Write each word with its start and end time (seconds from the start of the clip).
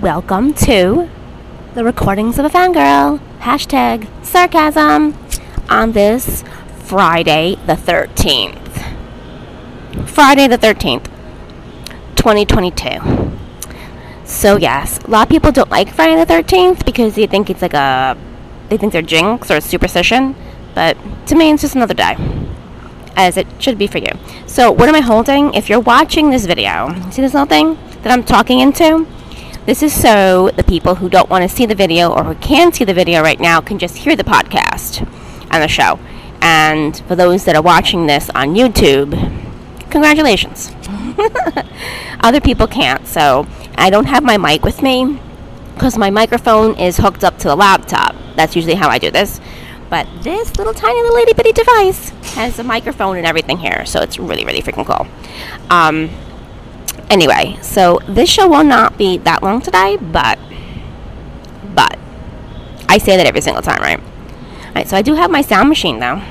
welcome 0.00 0.54
to 0.54 1.10
the 1.74 1.82
recordings 1.82 2.38
of 2.38 2.44
a 2.44 2.48
fangirl. 2.48 3.18
Hashtag 3.40 4.06
sarcasm 4.24 5.16
on 5.68 5.90
this 5.90 6.44
Friday 6.84 7.56
the 7.66 7.72
13th. 7.74 8.84
Friday 10.08 10.46
the 10.46 10.56
13th, 10.56 11.06
2022. 12.14 13.32
So, 14.24 14.56
yes, 14.56 14.98
a 14.98 15.10
lot 15.10 15.26
of 15.26 15.30
people 15.30 15.50
don't 15.50 15.70
like 15.70 15.92
Friday 15.92 16.14
the 16.24 16.32
13th 16.32 16.84
because 16.84 17.16
they 17.16 17.26
think 17.26 17.50
it's 17.50 17.62
like 17.62 17.74
a. 17.74 18.16
They 18.68 18.76
think 18.76 18.92
they're 18.92 19.02
jinx 19.02 19.50
or 19.50 19.60
superstition. 19.60 20.36
But 20.76 20.96
to 21.26 21.34
me, 21.34 21.50
it's 21.50 21.62
just 21.62 21.74
another 21.74 21.94
day. 21.94 22.16
As 23.16 23.36
it 23.36 23.48
should 23.58 23.78
be 23.78 23.88
for 23.88 23.98
you. 23.98 24.12
So, 24.46 24.70
what 24.70 24.88
am 24.88 24.94
I 24.94 25.00
holding? 25.00 25.54
If 25.54 25.68
you're 25.68 25.80
watching 25.80 26.30
this 26.30 26.46
video, 26.46 26.94
see 27.10 27.20
this 27.20 27.34
little 27.34 27.46
thing 27.46 27.76
that 28.02 28.12
I'm 28.12 28.22
talking 28.22 28.60
into? 28.60 29.08
This 29.68 29.82
is 29.82 29.92
so 29.92 30.48
the 30.56 30.64
people 30.64 30.94
who 30.94 31.10
don't 31.10 31.28
want 31.28 31.42
to 31.42 31.54
see 31.54 31.66
the 31.66 31.74
video 31.74 32.10
or 32.10 32.24
who 32.24 32.34
can 32.36 32.72
see 32.72 32.84
the 32.84 32.94
video 32.94 33.20
right 33.20 33.38
now 33.38 33.60
can 33.60 33.78
just 33.78 33.98
hear 33.98 34.16
the 34.16 34.24
podcast 34.24 35.06
and 35.50 35.62
the 35.62 35.68
show. 35.68 36.00
And 36.40 36.96
for 37.06 37.14
those 37.14 37.44
that 37.44 37.54
are 37.54 37.60
watching 37.60 38.06
this 38.06 38.30
on 38.30 38.54
YouTube, 38.54 39.12
congratulations. 39.90 40.70
Other 42.20 42.40
people 42.40 42.66
can't, 42.66 43.06
so 43.06 43.46
I 43.74 43.90
don't 43.90 44.06
have 44.06 44.24
my 44.24 44.38
mic 44.38 44.62
with 44.62 44.80
me 44.80 45.20
because 45.74 45.98
my 45.98 46.08
microphone 46.08 46.74
is 46.78 46.96
hooked 46.96 47.22
up 47.22 47.36
to 47.40 47.48
the 47.48 47.54
laptop. 47.54 48.16
That's 48.36 48.56
usually 48.56 48.76
how 48.76 48.88
I 48.88 48.96
do 48.96 49.10
this. 49.10 49.38
But 49.90 50.06
this 50.22 50.56
little 50.56 50.72
tiny 50.72 51.02
little 51.02 51.18
itty 51.18 51.34
bitty 51.34 51.52
device 51.52 52.08
has 52.32 52.58
a 52.58 52.64
microphone 52.64 53.18
and 53.18 53.26
everything 53.26 53.58
here, 53.58 53.84
so 53.84 54.00
it's 54.00 54.18
really, 54.18 54.46
really 54.46 54.62
freaking 54.62 54.86
cool. 54.86 55.06
Um, 55.68 56.08
Anyway, 57.10 57.56
so 57.62 58.00
this 58.06 58.28
show 58.28 58.46
will 58.46 58.64
not 58.64 58.98
be 58.98 59.16
that 59.18 59.42
long 59.42 59.62
today, 59.62 59.96
but 59.96 60.38
but 61.74 61.98
I 62.88 62.98
say 62.98 63.16
that 63.16 63.26
every 63.26 63.40
single 63.40 63.62
time, 63.62 63.80
right? 63.80 63.98
All 63.98 64.74
right, 64.74 64.88
so 64.88 64.96
I 64.96 65.02
do 65.02 65.14
have 65.14 65.30
my 65.30 65.40
sound 65.40 65.68
machine 65.68 66.00
though. 66.00 66.22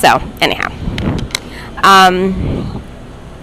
So, 0.00 0.18
anyhow, 0.40 0.72
um, 1.84 2.82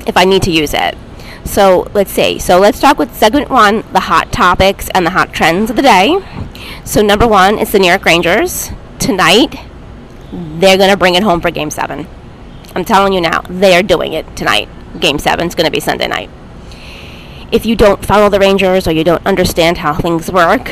if 0.07 0.17
I 0.17 0.25
need 0.25 0.41
to 0.44 0.51
use 0.51 0.73
it. 0.73 0.97
So, 1.44 1.88
let's 1.94 2.11
see. 2.11 2.39
So, 2.39 2.57
let's 2.57 2.79
talk 2.79 2.97
with 2.97 3.16
segment 3.16 3.49
one 3.49 3.83
the 3.94 3.99
hot 3.99 4.31
topics 4.31 4.89
and 4.95 5.05
the 5.05 5.11
hot 5.11 5.33
trends 5.33 5.69
of 5.69 5.75
the 5.75 5.83
day. 5.83 6.17
So, 6.83 7.02
number 7.02 7.27
one 7.27 7.59
is 7.59 7.72
the 7.72 7.80
New 7.80 7.88
York 7.88 8.05
Rangers. 8.05 8.69
Tonight, 9.00 9.55
they're 10.31 10.77
going 10.77 10.89
to 10.89 10.97
bring 10.97 11.16
it 11.16 11.23
home 11.23 11.41
for 11.41 11.52
game 11.52 11.69
seven. 11.69 12.08
I'm 12.75 12.86
telling 12.86 13.13
you 13.13 13.22
now, 13.22 13.41
they 13.41 13.75
are 13.75 13.83
doing 13.83 14.13
it 14.13 14.36
tonight. 14.36 14.69
Game 15.00 15.19
seven 15.19 15.47
is 15.47 15.55
going 15.55 15.66
to 15.66 15.72
be 15.72 15.80
Sunday 15.80 16.08
night. 16.08 16.30
If 17.52 17.66
you 17.66 17.75
don't 17.75 18.05
follow 18.05 18.30
the 18.30 18.39
Rangers 18.39 18.88
or 18.88 18.91
you 18.91 19.03
don't 19.03 19.25
understand 19.25 19.80
how 19.80 19.95
things 19.95 20.31
work 20.31 20.67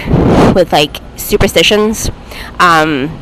with 0.55 0.71
like 0.71 0.97
superstitions, 1.15 2.09
um, 2.59 3.21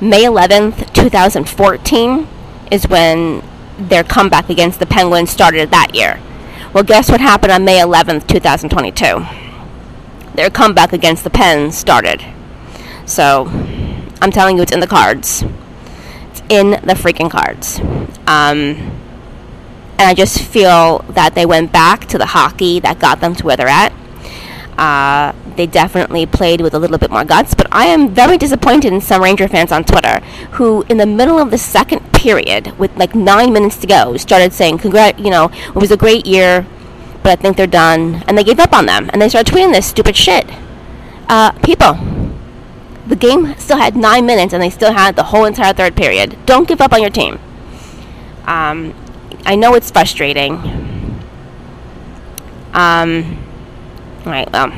May 0.00 0.24
11th, 0.24 0.92
2014 0.94 2.26
is 2.70 2.88
when 2.88 3.42
their 3.78 4.04
comeback 4.04 4.48
against 4.48 4.78
the 4.78 4.86
Penguins 4.86 5.30
started 5.30 5.70
that 5.70 5.94
year. 5.94 6.20
Well, 6.72 6.84
guess 6.84 7.10
what 7.10 7.20
happened 7.20 7.52
on 7.52 7.64
May 7.64 7.80
11th, 7.80 8.26
2022? 8.26 9.39
Their 10.34 10.50
comeback 10.50 10.92
against 10.92 11.24
the 11.24 11.30
Pens 11.30 11.76
started. 11.76 12.24
So, 13.06 13.46
I'm 14.22 14.30
telling 14.30 14.56
you, 14.56 14.62
it's 14.62 14.72
in 14.72 14.80
the 14.80 14.86
cards. 14.86 15.44
It's 16.30 16.42
in 16.48 16.70
the 16.70 16.94
freaking 16.94 17.30
cards. 17.30 17.80
Um, 18.26 18.98
and 19.98 20.08
I 20.08 20.14
just 20.14 20.40
feel 20.40 21.04
that 21.10 21.34
they 21.34 21.44
went 21.44 21.72
back 21.72 22.06
to 22.06 22.18
the 22.18 22.26
hockey 22.26 22.80
that 22.80 22.98
got 22.98 23.20
them 23.20 23.34
to 23.34 23.44
where 23.44 23.56
they're 23.56 23.68
at. 23.68 23.92
Uh, 24.78 25.34
they 25.56 25.66
definitely 25.66 26.24
played 26.24 26.62
with 26.62 26.72
a 26.72 26.78
little 26.78 26.96
bit 26.96 27.10
more 27.10 27.24
guts, 27.24 27.52
but 27.52 27.66
I 27.70 27.84
am 27.86 28.08
very 28.08 28.38
disappointed 28.38 28.94
in 28.94 29.02
some 29.02 29.22
Ranger 29.22 29.46
fans 29.46 29.72
on 29.72 29.84
Twitter 29.84 30.20
who, 30.52 30.86
in 30.88 30.96
the 30.96 31.04
middle 31.04 31.38
of 31.38 31.50
the 31.50 31.58
second 31.58 32.00
period, 32.14 32.78
with 32.78 32.96
like 32.96 33.14
nine 33.14 33.52
minutes 33.52 33.76
to 33.78 33.86
go, 33.86 34.16
started 34.16 34.54
saying, 34.54 34.78
"Congrat, 34.78 35.18
you 35.18 35.28
know, 35.28 35.50
it 35.68 35.74
was 35.74 35.90
a 35.90 35.98
great 35.98 36.24
year, 36.24 36.66
but 37.22 37.32
I 37.32 37.36
think 37.36 37.56
they're 37.56 37.66
done," 37.66 38.22
and 38.26 38.36
they 38.36 38.44
gave 38.44 38.58
up 38.58 38.72
on 38.72 38.86
them, 38.86 39.10
and 39.12 39.20
they 39.20 39.28
started 39.28 39.52
tweeting 39.52 39.72
this 39.72 39.86
stupid 39.86 40.16
shit. 40.16 40.46
Uh, 41.28 41.52
people, 41.62 41.98
the 43.06 43.16
game 43.16 43.54
still 43.58 43.78
had 43.78 43.96
nine 43.96 44.26
minutes, 44.26 44.52
and 44.52 44.62
they 44.62 44.70
still 44.70 44.92
had 44.92 45.16
the 45.16 45.24
whole 45.24 45.44
entire 45.44 45.72
third 45.72 45.96
period. 45.96 46.36
Don't 46.46 46.68
give 46.68 46.80
up 46.80 46.92
on 46.92 47.00
your 47.00 47.10
team. 47.10 47.38
Um, 48.46 48.94
I 49.44 49.54
know 49.54 49.74
it's 49.74 49.90
frustrating. 49.90 50.54
Um, 52.72 53.44
all 54.24 54.32
right, 54.32 54.50
well, 54.52 54.72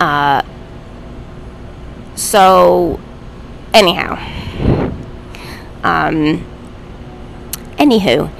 uh, 0.00 0.42
so 2.14 3.00
anyhow, 3.74 4.14
um, 5.82 6.44
anywho, 7.76 8.30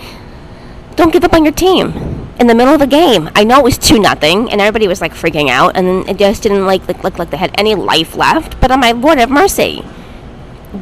don't 0.97 1.13
give 1.13 1.25
up 1.25 1.35
on 1.35 1.45
your 1.45 1.53
team 1.53 2.14
in 2.39 2.47
the 2.47 2.55
middle 2.55 2.75
of 2.75 2.81
the 2.81 2.87
game. 2.87 3.31
I 3.35 3.45
know 3.45 3.59
it 3.59 3.65
was 3.65 3.79
two 3.79 3.99
nothing, 3.99 4.51
and 4.51 4.61
everybody 4.61 4.89
was 4.89 5.01
like 5.01 5.13
freaking 5.13 5.49
out, 5.49 5.77
and 5.77 6.09
it 6.09 6.19
just 6.19 6.43
didn't 6.43 6.67
like 6.67 6.87
look, 6.89 7.05
look 7.05 7.19
like 7.19 7.31
they 7.31 7.37
had 7.37 7.55
any 7.59 7.75
life 7.75 8.17
left. 8.17 8.61
But 8.61 8.71
on 8.71 8.81
my 8.81 8.93
Lord 8.93 9.19
have 9.19 9.31
mercy, 9.31 9.85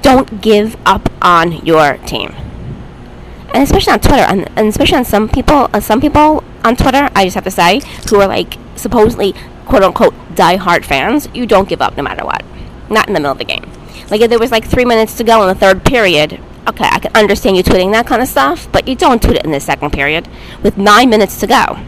don't 0.01 0.41
give 0.41 0.77
up 0.87 1.11
on 1.21 1.65
your 1.65 1.99
team 1.99 2.35
and 3.55 3.63
especially 3.63 3.93
on 3.93 4.01
Twitter, 4.01 4.23
and, 4.23 4.49
and 4.57 4.69
especially 4.69 4.97
on 4.97 5.05
some 5.05 5.29
people, 5.29 5.69
uh, 5.73 5.81
some 5.81 6.01
people 6.01 6.43
on 6.65 6.77
Twitter, 6.77 7.11
I 7.15 7.25
just 7.25 7.35
have 7.35 7.45
to 7.45 7.51
say, 7.51 7.81
who 8.09 8.21
are 8.21 8.27
like 8.27 8.57
supposedly 8.77 9.35
quote 9.67 9.83
unquote 9.83 10.15
die-hard 10.35 10.85
fans, 10.85 11.29
you 11.35 11.47
don't 11.47 11.69
give 11.69 11.83
up 11.83 11.97
no 11.97 12.03
matter 12.03 12.25
what. 12.25 12.45
Not 12.89 13.09
in 13.09 13.15
the 13.15 13.21
middle 13.21 13.33
of 13.33 13.39
the 13.39 13.45
game. 13.45 13.71
Like 14.11 14.21
if 14.21 14.31
there 14.31 14.39
was 14.39 14.51
like 14.51 14.65
three 14.65 14.85
minutes 14.85 15.17
to 15.19 15.25
go 15.25 15.43
in 15.43 15.49
the 15.49 15.55
third 15.55 15.85
period, 15.85 16.41
okay, 16.69 16.89
I 16.91 16.99
can 16.99 17.13
understand 17.15 17.57
you 17.57 17.63
tweeting 17.63 17.93
that 17.93 18.07
kind 18.07 18.23
of 18.23 18.29
stuff, 18.29 18.69
but 18.73 18.87
you 18.87 18.95
don't 18.95 19.23
tweet 19.23 19.37
it 19.37 19.45
in 19.45 19.51
the 19.51 19.61
second 19.61 19.93
period 19.93 20.29
with 20.63 20.77
nine 20.77 21.11
minutes 21.11 21.39
to 21.41 21.47
go. 21.47 21.79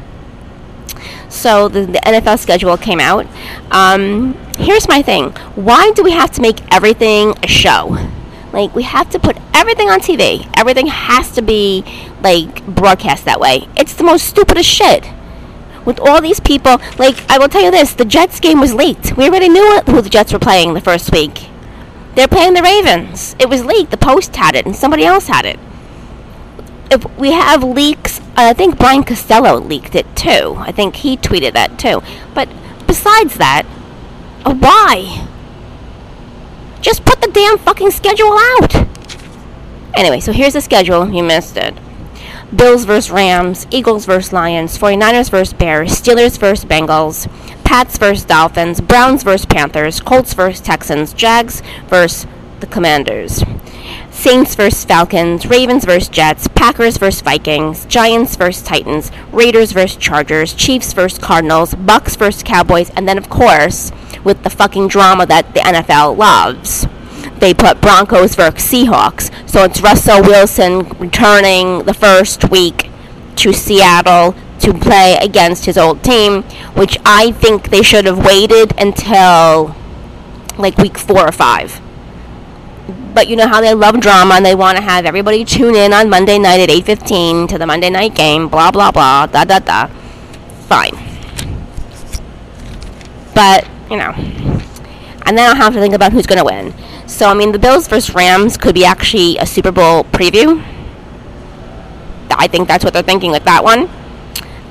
So 1.29 1.69
the, 1.69 1.87
the 1.87 1.99
NFL 1.99 2.39
schedule 2.39 2.77
came 2.77 3.01
out. 3.01 3.27
Um, 3.71 4.35
here's 4.57 4.89
my 4.89 5.03
thing: 5.03 5.31
Why 5.55 5.93
do 5.95 6.03
we 6.03 6.13
have 6.13 6.31
to 6.33 6.41
make 6.41 6.61
everything 6.73 7.35
a 7.43 7.49
show? 7.49 7.97
Like 8.53 8.75
we 8.75 8.85
have 8.85 9.11
to 9.11 9.19
put 9.19 9.37
everything 9.53 9.91
on 9.91 10.01
TV. 10.01 10.49
Everything 10.57 10.87
has 10.87 11.33
to 11.33 11.43
be 11.43 11.85
like 12.23 12.65
broadcast 12.67 13.25
that 13.25 13.41
way. 13.41 13.69
It's 13.77 13.95
the 13.95 14.05
most 14.05 14.27
stupidest 14.27 14.69
shit. 14.69 15.11
With 15.85 16.01
all 16.01 16.23
these 16.23 16.41
people, 16.41 16.81
like 16.99 17.29
I 17.31 17.39
will 17.39 17.49
tell 17.49 17.63
you 17.63 17.71
this, 17.71 17.95
the 17.95 18.05
Jets 18.05 18.41
game 18.41 18.61
was 18.61 18.73
leaked. 18.73 19.17
We 19.17 19.25
already 19.25 19.49
knew 19.49 19.81
who 19.87 20.01
the 20.01 20.09
Jets 20.09 20.33
were 20.33 20.39
playing 20.39 20.75
the 20.75 20.81
first 20.81 21.13
week. 21.13 21.49
They're 22.15 22.29
playing 22.29 22.55
the 22.55 22.63
Ravens. 22.63 23.35
It 23.39 23.49
was 23.49 23.65
leaked. 23.65 23.91
The 23.91 23.97
Post 23.97 24.35
had 24.37 24.55
it, 24.55 24.67
and 24.67 24.75
somebody 24.75 25.05
else 25.05 25.27
had 25.27 25.45
it. 25.45 25.59
If 26.91 27.05
we 27.19 27.33
have 27.33 27.65
leaks, 27.65 28.21
I 28.37 28.53
think 28.53 28.79
Brian 28.79 29.03
Costello 29.03 29.59
leaked 29.61 29.95
it 29.95 30.15
too. 30.15 30.55
I 30.59 30.71
think 30.71 30.97
he 30.97 31.17
tweeted 31.17 31.55
that 31.55 31.79
too. 31.79 32.03
But 32.35 32.49
besides 32.87 33.35
that, 33.35 33.65
uh, 34.45 34.55
why? 34.55 35.27
Just 36.81 37.05
put 37.05 37.21
the 37.21 37.31
damn 37.31 37.59
fucking 37.59 37.91
schedule 37.91 38.37
out. 38.39 38.75
Anyway, 39.95 40.21
so 40.21 40.33
here's 40.33 40.53
the 40.53 40.61
schedule. 40.61 41.13
You 41.13 41.23
missed 41.23 41.57
it. 41.57 41.75
Bills 42.55 42.85
versus 42.85 43.11
Rams, 43.11 43.67
Eagles 43.71 44.07
versus 44.07 44.33
Lions, 44.33 44.79
49ers 44.79 45.31
versus 45.31 45.55
Bears, 45.55 45.91
Steelers 45.91 46.39
versus 46.39 46.65
Bengals, 46.65 47.27
Pats 47.65 47.99
vs. 47.99 48.25
Dolphins, 48.25 48.81
Browns 48.81 49.23
vs. 49.23 49.47
Panthers, 49.47 50.01
Colts 50.01 50.35
vs. 50.35 50.61
Texans, 50.61 51.13
Jags 51.13 51.63
vs. 51.89 52.27
the 52.61 52.67
Commanders, 52.67 53.43
Saints 54.11 54.55
vs. 54.55 54.85
Falcons, 54.85 55.45
Ravens 55.47 55.85
vs. 55.85 56.09
Jets, 56.09 56.49
Packers 56.49 56.97
vs. 56.97 57.21
Vikings, 57.23 57.85
Giants 57.87 58.37
vs. 58.37 58.63
Titans, 58.63 59.11
Raiders 59.33 59.73
vs. 59.73 59.97
Chargers, 59.97 60.55
Chiefs 60.55 60.93
vs. 60.93 61.19
Cardinals, 61.19 61.75
Bucs 61.75 62.17
vs. 62.17 62.43
Cowboys, 62.43 62.91
and 62.91 63.09
then, 63.09 63.19
of 63.19 63.29
course, 63.29 63.93
with 64.23 64.43
the 64.43 64.51
fucking 64.51 64.89
drama 64.89 65.27
that 65.27 65.53
the 65.55 65.61
NFL 65.61 66.17
loves. 66.17 66.87
They 67.39 67.53
put 67.53 67.81
Broncos 67.81 68.35
versus 68.35 68.63
Seahawks. 68.63 69.31
So 69.49 69.65
it's 69.65 69.81
Russell 69.83 70.23
Wilson 70.23 70.89
returning 70.99 71.85
the 71.85 71.95
first 71.95 72.51
week 72.51 72.89
to 73.37 73.53
Seattle 73.53 74.35
to 74.61 74.73
play 74.73 75.17
against 75.21 75.65
his 75.67 75.77
old 75.77 76.03
team, 76.03 76.43
which 76.75 76.99
I 77.05 77.33
think 77.33 77.71
they 77.71 77.83
should 77.83 78.05
have 78.05 78.25
waited 78.25 78.73
until 78.79 79.75
like 80.57 80.79
week 80.79 80.97
four 80.99 81.27
or 81.27 81.33
five. 81.33 81.81
But 83.15 83.29
you 83.29 83.37
know 83.37 83.47
how 83.47 83.61
they 83.61 83.75
love 83.75 84.01
drama 84.01 84.35
and 84.35 84.45
they 84.45 84.55
want 84.55 84.77
to 84.77 84.83
have 84.83 85.07
everybody 85.07 85.45
tune 85.45 85.75
in 85.75 85.93
on 85.93 86.09
Monday 86.09 86.39
night 86.39 86.61
at 86.61 86.69
8:15 86.69 87.49
to 87.49 87.59
the 87.59 87.67
Monday 87.67 87.91
night 87.91 88.15
game, 88.15 88.49
blah 88.49 88.71
blah 88.71 88.91
blah, 88.91 89.27
da 89.27 89.45
da 89.45 89.59
da. 89.59 89.87
Fine. 90.69 90.97
But 93.35 93.67
you 93.91 93.97
know. 93.97 94.15
And 95.27 95.39
then 95.39 95.49
I'll 95.49 95.57
have 95.57 95.73
to 95.73 95.81
think 95.81 95.95
about 95.95 96.13
who's 96.13 96.27
going 96.27 96.39
to 96.39 96.45
win. 96.45 96.75
So, 97.07 97.29
I 97.29 97.35
mean, 97.35 97.53
the 97.53 97.59
Bills 97.59 97.89
versus 97.89 98.15
Rams 98.15 98.57
could 98.59 98.75
be 98.75 98.85
actually 98.85 99.39
a 99.39 99.47
Super 99.47 99.73
Bowl 99.73 100.05
preview. 100.05 100.63
I 102.31 102.47
think 102.47 102.69
that's 102.69 102.85
what 102.85 102.93
they're 102.93 103.03
thinking 103.03 103.31
with 103.31 103.45
that 103.45 103.65
one. 103.65 103.89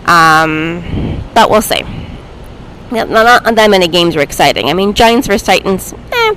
Um, 0.05 1.21
but 1.33 1.49
we'll 1.49 1.61
see. 1.61 1.81
Not, 2.91 3.09
not 3.09 3.55
that 3.55 3.69
many 3.69 3.87
games 3.87 4.15
were 4.15 4.21
exciting. 4.21 4.69
I 4.69 4.73
mean, 4.73 4.93
Giants 4.93 5.27
versus 5.27 5.43
Titans, 5.43 5.93
eh. 6.11 6.35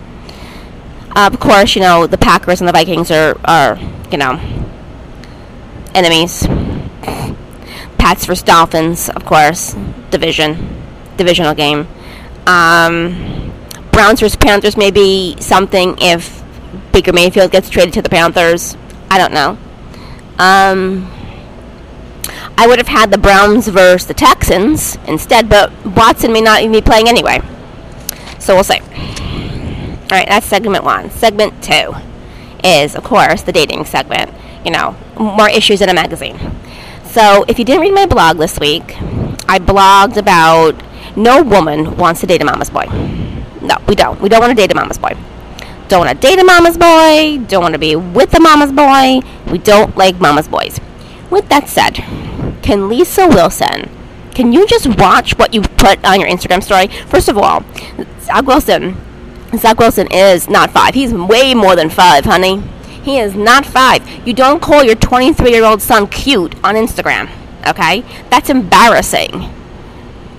Uh, 1.14 1.30
of 1.32 1.40
course, 1.40 1.74
you 1.74 1.82
know, 1.82 2.06
the 2.06 2.18
Packers 2.18 2.60
and 2.60 2.68
the 2.68 2.72
Vikings 2.72 3.10
are, 3.10 3.38
are 3.44 3.78
you 4.10 4.18
know, 4.18 4.40
enemies. 5.94 6.46
Pats 7.98 8.26
versus 8.26 8.42
Dolphins, 8.42 9.08
of 9.10 9.24
course, 9.24 9.74
division, 10.10 10.82
divisional 11.16 11.54
game. 11.54 11.88
Um, 12.46 13.52
Browns 13.90 14.20
versus 14.20 14.36
Panthers 14.36 14.76
may 14.76 14.90
be 14.90 15.36
something 15.40 15.96
if 15.98 16.42
Baker 16.92 17.12
Mayfield 17.12 17.50
gets 17.50 17.68
traded 17.68 17.94
to 17.94 18.02
the 18.02 18.08
Panthers. 18.08 18.76
I 19.10 19.18
don't 19.18 19.32
know. 19.32 19.58
Um, 20.38 21.10
I 22.58 22.66
would 22.66 22.78
have 22.78 22.88
had 22.88 23.10
the 23.10 23.18
Browns 23.18 23.68
versus 23.68 24.06
the 24.06 24.14
Texans 24.14 24.96
instead, 25.06 25.48
but 25.48 25.72
Watson 25.84 26.32
may 26.32 26.40
not 26.40 26.60
even 26.60 26.72
be 26.72 26.80
playing 26.80 27.08
anyway. 27.08 27.40
So 28.38 28.54
we'll 28.54 28.64
see. 28.64 28.80
All 28.80 30.12
right, 30.12 30.28
that's 30.28 30.46
segment 30.46 30.84
one. 30.84 31.10
Segment 31.10 31.62
two 31.62 31.94
is, 32.64 32.94
of 32.94 33.04
course, 33.04 33.42
the 33.42 33.52
dating 33.52 33.84
segment. 33.84 34.32
You 34.64 34.70
know, 34.70 34.96
more 35.18 35.48
issues 35.48 35.80
in 35.80 35.88
a 35.88 35.94
magazine. 35.94 36.38
So 37.04 37.44
if 37.48 37.58
you 37.58 37.64
didn't 37.64 37.82
read 37.82 37.92
my 37.92 38.06
blog 38.06 38.38
this 38.38 38.58
week, 38.58 38.96
I 39.48 39.58
blogged 39.58 40.16
about 40.16 40.82
no 41.16 41.42
woman 41.42 41.96
wants 41.96 42.20
to 42.20 42.26
date 42.26 42.42
a 42.42 42.44
mama's 42.44 42.70
boy. 42.70 42.86
No, 43.62 43.76
we 43.88 43.94
don't. 43.94 44.20
We 44.20 44.28
don't 44.28 44.40
want 44.40 44.50
to 44.50 44.56
date 44.56 44.70
a 44.70 44.74
mama's 44.74 44.98
boy. 44.98 45.16
Don't 45.88 46.04
want 46.06 46.20
to 46.20 46.26
date 46.26 46.38
a 46.38 46.44
mama's 46.44 46.76
boy. 46.76 47.38
Don't 47.46 47.62
want 47.62 47.74
to 47.74 47.78
be 47.78 47.96
with 47.96 48.34
a 48.34 48.40
mama's 48.40 48.72
boy. 48.72 49.20
We 49.50 49.58
don't 49.58 49.96
like 49.96 50.20
mama's 50.20 50.48
boys. 50.48 50.80
With 51.30 51.48
that 51.48 51.68
said, 51.68 52.04
can 52.62 52.88
Lisa 52.88 53.28
Wilson, 53.28 53.90
can 54.34 54.52
you 54.52 54.66
just 54.66 54.86
watch 54.98 55.38
what 55.38 55.54
you 55.54 55.62
put 55.62 56.04
on 56.04 56.20
your 56.20 56.28
Instagram 56.28 56.62
story? 56.62 56.88
First 57.06 57.28
of 57.28 57.38
all, 57.38 57.64
Zach 58.20 58.46
Wilson, 58.46 58.96
Zach 59.56 59.78
Wilson 59.78 60.08
is 60.10 60.48
not 60.48 60.70
five. 60.70 60.94
He's 60.94 61.12
way 61.12 61.54
more 61.54 61.74
than 61.76 61.88
five, 61.88 62.24
honey. 62.24 62.62
He 63.02 63.18
is 63.18 63.34
not 63.34 63.64
five. 63.64 64.06
You 64.26 64.34
don't 64.34 64.60
call 64.60 64.82
your 64.82 64.96
23 64.96 65.50
year 65.50 65.64
old 65.64 65.80
son 65.80 66.08
cute 66.08 66.54
on 66.64 66.74
Instagram, 66.74 67.30
okay? 67.66 68.04
That's 68.30 68.50
embarrassing. 68.50 69.48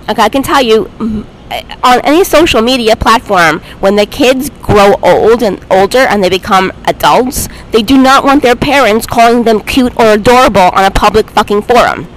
Okay, 0.09 0.21
I 0.21 0.29
can 0.29 0.43
tell 0.43 0.61
you 0.61 1.25
Uh, 1.49 1.63
on 1.83 2.01
any 2.03 2.23
social 2.23 2.61
media 2.61 2.95
platform, 2.95 3.59
when 3.79 3.95
the 3.95 4.05
kids 4.05 4.49
grow 4.61 4.95
old 5.01 5.41
and 5.41 5.63
older 5.71 5.99
and 5.99 6.23
they 6.23 6.29
become 6.29 6.73
adults, 6.85 7.47
they 7.71 7.81
do 7.81 7.97
not 7.97 8.23
want 8.23 8.43
their 8.43 8.55
parents 8.55 9.05
calling 9.05 9.43
them 9.43 9.61
cute 9.61 9.97
or 9.97 10.13
adorable 10.13 10.59
on 10.59 10.83
a 10.83 10.91
public 10.91 11.29
fucking 11.29 11.61
forum. 11.61 12.07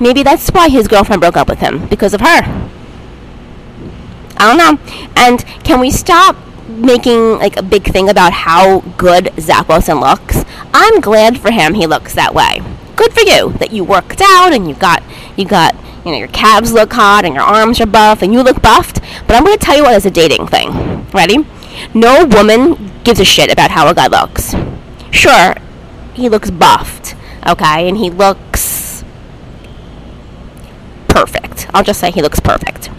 Maybe 0.00 0.22
that's 0.22 0.48
why 0.50 0.68
his 0.68 0.86
girlfriend 0.86 1.20
broke 1.20 1.36
up 1.36 1.48
with 1.48 1.58
him 1.58 1.86
because 1.88 2.14
of 2.14 2.20
her. 2.20 2.68
I 4.36 4.46
don't 4.46 4.58
know. 4.58 4.94
And 5.16 5.44
can 5.64 5.80
we 5.80 5.90
stop 5.90 6.36
making 6.68 7.38
like 7.38 7.56
a 7.56 7.62
big 7.62 7.84
thing 7.84 8.08
about 8.08 8.32
how 8.32 8.80
good 8.96 9.32
Zach 9.40 9.68
Wilson 9.68 9.98
looks? 9.98 10.44
I'm 10.72 11.00
glad 11.00 11.40
for 11.40 11.50
him 11.50 11.74
he 11.74 11.86
looks 11.86 12.14
that 12.14 12.34
way. 12.34 12.62
Good 12.94 13.12
for 13.12 13.22
you 13.22 13.52
that 13.58 13.72
you 13.72 13.82
worked 13.82 14.20
out 14.20 14.52
and 14.52 14.68
you 14.68 14.74
got 14.74 15.02
you 15.36 15.44
got 15.44 15.74
you 16.08 16.12
know 16.14 16.18
your 16.18 16.28
calves 16.28 16.72
look 16.72 16.94
hot 16.94 17.26
and 17.26 17.34
your 17.34 17.44
arms 17.44 17.80
are 17.80 17.86
buff 17.86 18.22
and 18.22 18.32
you 18.32 18.42
look 18.42 18.62
buffed. 18.62 19.00
But 19.26 19.36
I'm 19.36 19.44
going 19.44 19.58
to 19.58 19.64
tell 19.64 19.76
you 19.76 19.82
what 19.82 19.94
is 19.94 20.06
a 20.06 20.10
dating 20.10 20.46
thing. 20.46 21.06
Ready? 21.10 21.46
No 21.92 22.24
woman 22.24 22.90
gives 23.04 23.20
a 23.20 23.24
shit 23.24 23.52
about 23.52 23.70
how 23.70 23.88
a 23.88 23.94
guy 23.94 24.06
looks. 24.06 24.54
Sure, 25.10 25.54
he 26.14 26.28
looks 26.28 26.50
buffed, 26.50 27.14
okay, 27.46 27.88
and 27.88 27.98
he 27.98 28.08
looks 28.08 29.04
perfect. 31.08 31.68
I'll 31.74 31.84
just 31.84 32.00
say 32.00 32.10
he 32.10 32.22
looks 32.22 32.40
perfect. 32.40 32.90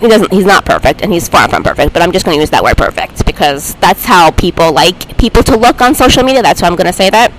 He 0.00 0.08
doesn't 0.08 0.32
he's 0.32 0.44
not 0.44 0.64
perfect 0.64 1.02
and 1.02 1.12
he's 1.12 1.28
far 1.28 1.48
from 1.48 1.62
perfect, 1.62 1.92
but 1.92 2.02
I'm 2.02 2.10
just 2.10 2.24
going 2.24 2.36
to 2.36 2.40
use 2.40 2.50
that 2.50 2.64
word 2.64 2.76
perfect 2.76 3.24
because 3.24 3.74
that's 3.76 4.04
how 4.04 4.32
people 4.32 4.72
like 4.72 5.16
people 5.18 5.44
to 5.44 5.56
look 5.56 5.80
on 5.80 5.94
social 5.94 6.24
media. 6.24 6.42
That's 6.42 6.60
why 6.60 6.68
I'm 6.68 6.76
going 6.76 6.88
to 6.88 6.92
say 6.92 7.10
that. 7.10 7.32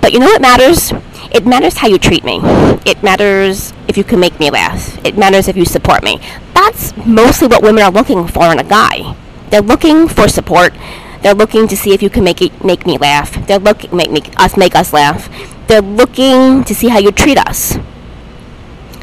But 0.00 0.12
you 0.12 0.18
know 0.18 0.26
what 0.26 0.40
matters? 0.40 0.92
It 1.30 1.46
matters 1.46 1.76
how 1.76 1.88
you 1.88 1.98
treat 1.98 2.24
me. 2.24 2.40
It 2.84 3.02
matters 3.02 3.72
if 3.86 3.96
you 3.96 4.04
can 4.04 4.18
make 4.18 4.40
me 4.40 4.50
laugh. 4.50 4.98
It 5.04 5.16
matters 5.16 5.46
if 5.48 5.56
you 5.56 5.64
support 5.64 6.02
me. 6.02 6.18
That's 6.54 6.96
mostly 7.06 7.48
what 7.48 7.62
women 7.62 7.82
are 7.82 7.90
looking 7.90 8.26
for 8.26 8.50
in 8.50 8.58
a 8.58 8.64
guy. 8.64 9.14
They're 9.50 9.60
looking 9.60 10.08
for 10.08 10.28
support. 10.28 10.74
They're 11.22 11.34
looking 11.34 11.68
to 11.68 11.76
see 11.76 11.92
if 11.92 12.02
you 12.02 12.10
can 12.10 12.24
make 12.24 12.40
it 12.40 12.64
make 12.64 12.86
me 12.86 12.96
laugh. 12.98 13.46
They're 13.46 13.58
looking 13.58 13.94
make, 13.94 14.10
make 14.10 14.40
us 14.40 14.56
make 14.56 14.74
us 14.74 14.92
laugh. 14.92 15.28
They're 15.68 15.82
looking 15.82 16.64
to 16.64 16.74
see 16.74 16.88
how 16.88 16.98
you 16.98 17.12
treat 17.12 17.38
us. 17.38 17.76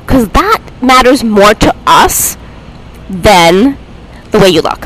Cuz 0.07 0.27
that 0.29 0.61
matters 0.81 1.23
more 1.23 1.53
to 1.53 1.75
us 1.85 2.37
than 3.09 3.77
the 4.31 4.39
way 4.39 4.49
you 4.49 4.61
look. 4.61 4.85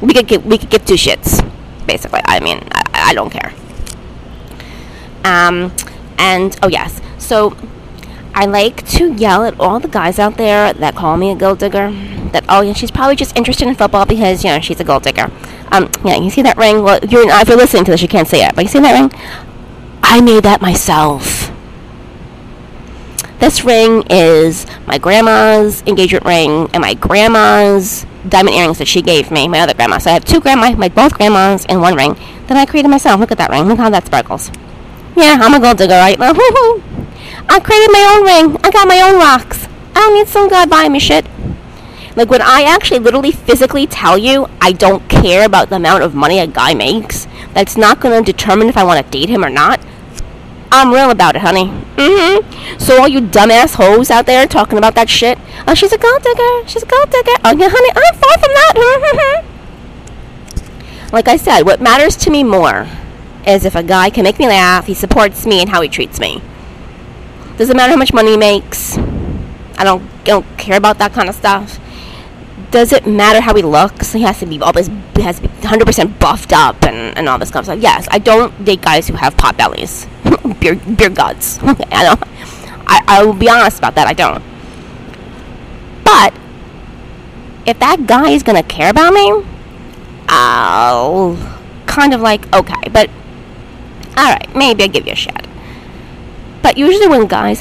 We 0.00 0.12
could 0.12 0.26
get, 0.26 0.44
we 0.44 0.58
could 0.58 0.70
give 0.70 0.84
two 0.84 0.94
shits, 0.94 1.40
basically. 1.86 2.20
I 2.24 2.40
mean, 2.40 2.60
I, 2.72 3.10
I 3.10 3.14
don't 3.14 3.30
care. 3.30 3.52
Um, 5.24 5.72
and 6.18 6.56
oh 6.62 6.68
yes, 6.68 7.00
so 7.18 7.56
I 8.34 8.46
like 8.46 8.86
to 8.90 9.12
yell 9.12 9.44
at 9.44 9.58
all 9.58 9.80
the 9.80 9.88
guys 9.88 10.18
out 10.18 10.36
there 10.36 10.72
that 10.72 10.94
call 10.94 11.16
me 11.16 11.30
a 11.30 11.34
gold 11.34 11.58
digger. 11.58 11.90
That 12.32 12.44
oh 12.48 12.60
yeah, 12.60 12.72
she's 12.72 12.90
probably 12.90 13.16
just 13.16 13.36
interested 13.36 13.68
in 13.68 13.74
football 13.74 14.06
because 14.06 14.44
you 14.44 14.50
know 14.50 14.60
she's 14.60 14.80
a 14.80 14.84
gold 14.84 15.04
digger. 15.04 15.30
Um, 15.72 15.90
yeah, 16.04 16.16
you 16.16 16.30
see 16.30 16.42
that 16.42 16.56
ring? 16.56 16.82
Well, 16.82 17.00
you're, 17.04 17.28
if 17.28 17.48
you're 17.48 17.56
listening 17.56 17.84
to 17.86 17.90
this, 17.90 18.02
you 18.02 18.08
can't 18.08 18.28
see 18.28 18.42
it, 18.42 18.54
but 18.54 18.64
you 18.64 18.68
see 18.68 18.80
that 18.80 18.92
ring? 18.92 19.10
I 20.02 20.20
made 20.20 20.42
that 20.44 20.60
myself. 20.60 21.50
This 23.38 23.64
ring 23.64 24.04
is 24.10 24.66
my 24.86 24.98
grandma's 24.98 25.82
engagement 25.86 26.24
ring 26.24 26.68
and 26.72 26.80
my 26.80 26.94
grandma's 26.94 28.06
diamond 28.28 28.56
earrings 28.56 28.78
that 28.78 28.88
she 28.88 29.02
gave 29.02 29.30
me, 29.30 29.48
my 29.48 29.60
other 29.60 29.74
grandma. 29.74 29.98
So 29.98 30.10
I 30.10 30.14
have 30.14 30.24
two 30.24 30.40
grandma, 30.40 30.72
my 30.72 30.88
both 30.88 31.14
grandmas, 31.14 31.66
and 31.66 31.80
one 31.80 31.94
ring 31.94 32.16
that 32.46 32.56
I 32.56 32.64
created 32.66 32.88
myself. 32.88 33.20
Look 33.20 33.32
at 33.32 33.38
that 33.38 33.50
ring. 33.50 33.64
Look 33.64 33.78
how 33.78 33.90
that 33.90 34.06
sparkles. 34.06 34.50
Yeah, 35.16 35.38
I'm 35.40 35.54
a 35.54 35.60
gold 35.60 35.78
digger 35.78 35.94
right 35.94 36.18
now. 36.18 36.32
I 37.48 37.60
created 37.60 37.90
my 37.92 38.04
own 38.14 38.24
ring. 38.24 38.60
I 38.64 38.70
got 38.70 38.88
my 38.88 39.00
own 39.00 39.16
rocks. 39.16 39.68
I 39.94 40.00
don't 40.00 40.14
need 40.14 40.28
some 40.28 40.48
guy 40.48 40.66
buying 40.66 40.92
me 40.92 40.98
shit. 40.98 41.26
Like 42.16 42.30
when 42.30 42.42
I 42.42 42.62
actually 42.62 43.00
literally 43.00 43.32
physically 43.32 43.86
tell 43.86 44.16
you 44.18 44.48
I 44.60 44.72
don't 44.72 45.08
care 45.08 45.44
about 45.44 45.68
the 45.68 45.76
amount 45.76 46.02
of 46.02 46.14
money 46.14 46.38
a 46.38 46.46
guy 46.46 46.74
makes, 46.74 47.26
that's 47.52 47.76
not 47.76 48.00
to 48.00 48.22
determine 48.22 48.68
if 48.68 48.76
I 48.76 48.84
want 48.84 49.04
to 49.04 49.10
date 49.10 49.28
him 49.28 49.44
or 49.44 49.50
not. 49.50 49.80
I'm 50.72 50.92
real 50.92 51.10
about 51.10 51.36
it, 51.36 51.42
honey. 51.42 51.66
Mm-hmm. 51.96 52.78
So 52.78 53.00
all 53.00 53.06
you 53.06 53.20
dumbass 53.20 53.76
hoes 53.76 54.10
out 54.10 54.26
there 54.26 54.46
talking 54.48 54.78
about 54.78 54.96
that 54.96 55.08
shit. 55.08 55.38
Oh, 55.68 55.74
she's 55.74 55.92
a 55.92 55.98
gold 55.98 56.22
digger. 56.22 56.68
She's 56.68 56.82
a 56.82 56.86
gold 56.86 57.10
digger. 57.10 57.34
Oh, 57.44 57.54
yeah, 57.56 57.68
honey, 57.70 57.90
I'm 57.94 58.14
far 58.16 58.38
from 58.38 58.52
that. 58.58 59.44
like 61.12 61.28
I 61.28 61.36
said, 61.36 61.62
what 61.62 61.80
matters 61.80 62.16
to 62.16 62.30
me 62.30 62.42
more 62.42 62.88
is 63.46 63.64
if 63.64 63.74
a 63.74 63.82
guy 63.82 64.10
can 64.10 64.24
make 64.24 64.38
me 64.38 64.46
laugh, 64.46 64.86
he 64.86 64.94
supports 64.94 65.46
me, 65.46 65.60
and 65.60 65.70
how 65.70 65.80
he 65.80 65.88
treats 65.88 66.18
me. 66.18 66.42
Doesn't 67.56 67.76
matter 67.76 67.92
how 67.92 67.98
much 67.98 68.12
money 68.12 68.32
he 68.32 68.36
makes. 68.36 68.98
I 69.76 69.84
don't, 69.84 70.02
I 70.02 70.24
don't 70.24 70.58
care 70.58 70.76
about 70.76 70.98
that 70.98 71.12
kind 71.12 71.28
of 71.28 71.34
stuff. 71.34 71.78
Does 72.70 72.92
it 72.92 73.06
matter 73.06 73.40
how 73.40 73.54
he 73.54 73.62
looks? 73.62 74.12
He 74.12 74.22
has 74.22 74.40
to 74.40 74.46
be 74.46 74.60
always 74.60 74.88
has 75.16 75.36
to 75.36 75.42
be 75.42 75.48
100% 75.48 76.18
buffed 76.18 76.52
up 76.52 76.82
and, 76.84 77.16
and 77.16 77.28
all 77.28 77.38
this 77.38 77.50
kind 77.50 77.60
of 77.60 77.66
stuff. 77.66 77.80
Yes, 77.80 78.08
I 78.10 78.18
don't 78.18 78.64
date 78.64 78.82
guys 78.82 79.06
who 79.06 79.14
have 79.14 79.36
pot 79.36 79.56
bellies, 79.56 80.06
beer 80.60 80.74
beer 80.74 81.10
guts. 81.10 81.58
I 81.62 82.02
don't. 82.02 82.22
I 82.86 83.04
I 83.06 83.24
will 83.24 83.32
be 83.32 83.48
honest 83.48 83.78
about 83.78 83.94
that. 83.94 84.08
I 84.08 84.12
don't. 84.12 84.42
But 86.02 86.34
if 87.64 87.78
that 87.78 88.06
guy 88.06 88.30
is 88.30 88.42
gonna 88.42 88.64
care 88.64 88.90
about 88.90 89.12
me, 89.12 89.44
I'll 90.28 91.38
kind 91.86 92.12
of 92.12 92.20
like 92.20 92.52
okay, 92.52 92.88
but 92.90 93.08
all 94.16 94.30
right, 94.30 94.54
maybe 94.54 94.84
I 94.84 94.86
give 94.86 95.06
you 95.06 95.12
a 95.12 95.16
shot. 95.16 95.46
But 96.62 96.78
usually 96.78 97.08
when 97.08 97.26
guys 97.26 97.60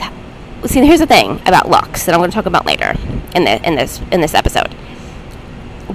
see, 0.65 0.85
here's 0.85 0.99
the 0.99 1.05
thing 1.05 1.41
about 1.45 1.69
looks 1.69 2.05
that 2.05 2.13
I'm 2.13 2.19
going 2.19 2.31
to 2.31 2.35
talk 2.35 2.45
about 2.45 2.65
later 2.65 2.95
in 3.35 3.43
the, 3.43 3.67
in 3.67 3.75
this 3.75 4.01
in 4.11 4.21
this 4.21 4.33
episode. 4.33 4.75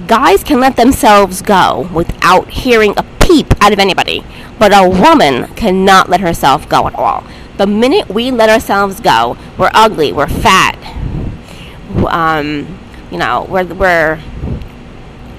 Guys 0.07 0.43
can 0.43 0.59
let 0.59 0.75
themselves 0.75 1.41
go 1.41 1.89
without 1.93 2.49
hearing 2.49 2.93
a 2.97 3.03
peep 3.19 3.53
out 3.61 3.73
of 3.73 3.79
anybody, 3.79 4.23
but 4.57 4.71
a 4.73 4.87
woman 4.87 5.47
cannot 5.55 6.09
let 6.09 6.21
herself 6.21 6.67
go 6.69 6.87
at 6.87 6.95
all. 6.95 7.23
The 7.57 7.67
minute 7.67 8.09
we 8.09 8.31
let 8.31 8.49
ourselves 8.49 8.99
go, 8.99 9.37
we're 9.57 9.71
ugly, 9.73 10.13
we're 10.13 10.27
fat, 10.27 10.77
um, 12.07 12.79
you 13.11 13.17
know, 13.17 13.45
we're 13.49 13.65
we're 13.65 14.21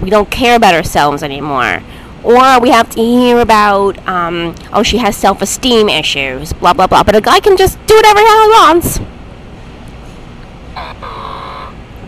we 0.01 0.11
don't 0.11 0.31
care 0.31 0.57
about 0.57 0.75
ourselves 0.75 1.23
anymore 1.23 1.83
or 2.23 2.61
we 2.61 2.71
have 2.71 2.91
to 2.91 3.01
hear 3.01 3.41
about, 3.41 3.97
um, 4.07 4.55
oh, 4.73 4.83
she 4.83 4.99
has 4.99 5.17
self 5.17 5.43
esteem 5.43 5.89
issues, 5.89 6.53
blah, 6.53 6.73
blah, 6.73 6.87
blah. 6.87 7.03
But 7.03 7.17
a 7.17 7.21
guy 7.21 7.41
can 7.41 7.57
just 7.57 7.79
do 7.87 7.95
whatever 7.97 8.21
he 8.21 8.25
wants. 8.27 9.01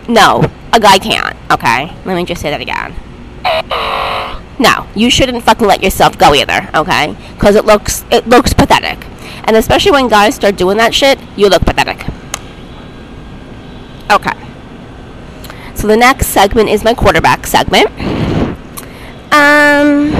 No, 0.07 0.43
a 0.73 0.79
guy 0.79 0.97
can't, 0.97 1.35
okay? 1.51 1.95
Let 2.05 2.15
me 2.15 2.25
just 2.25 2.41
say 2.41 2.49
that 2.51 2.61
again. 2.61 2.93
No, 4.59 4.87
you 4.95 5.09
shouldn't 5.09 5.43
fucking 5.43 5.65
let 5.65 5.81
yourself 5.83 6.17
go 6.17 6.33
either, 6.33 6.69
okay? 6.75 7.15
Because 7.33 7.55
it 7.55 7.65
looks 7.65 8.05
it 8.11 8.27
looks 8.27 8.53
pathetic, 8.53 9.05
and 9.45 9.55
especially 9.55 9.91
when 9.91 10.07
guys 10.07 10.35
start 10.35 10.57
doing 10.57 10.77
that 10.77 10.93
shit, 10.93 11.19
you 11.35 11.49
look 11.49 11.63
pathetic. 11.63 12.05
Okay. 14.11 14.37
So 15.75 15.87
the 15.87 15.97
next 15.97 16.27
segment 16.27 16.69
is 16.69 16.83
my 16.83 16.93
quarterback 16.93 17.47
segment. 17.47 17.89
Um, 19.33 20.13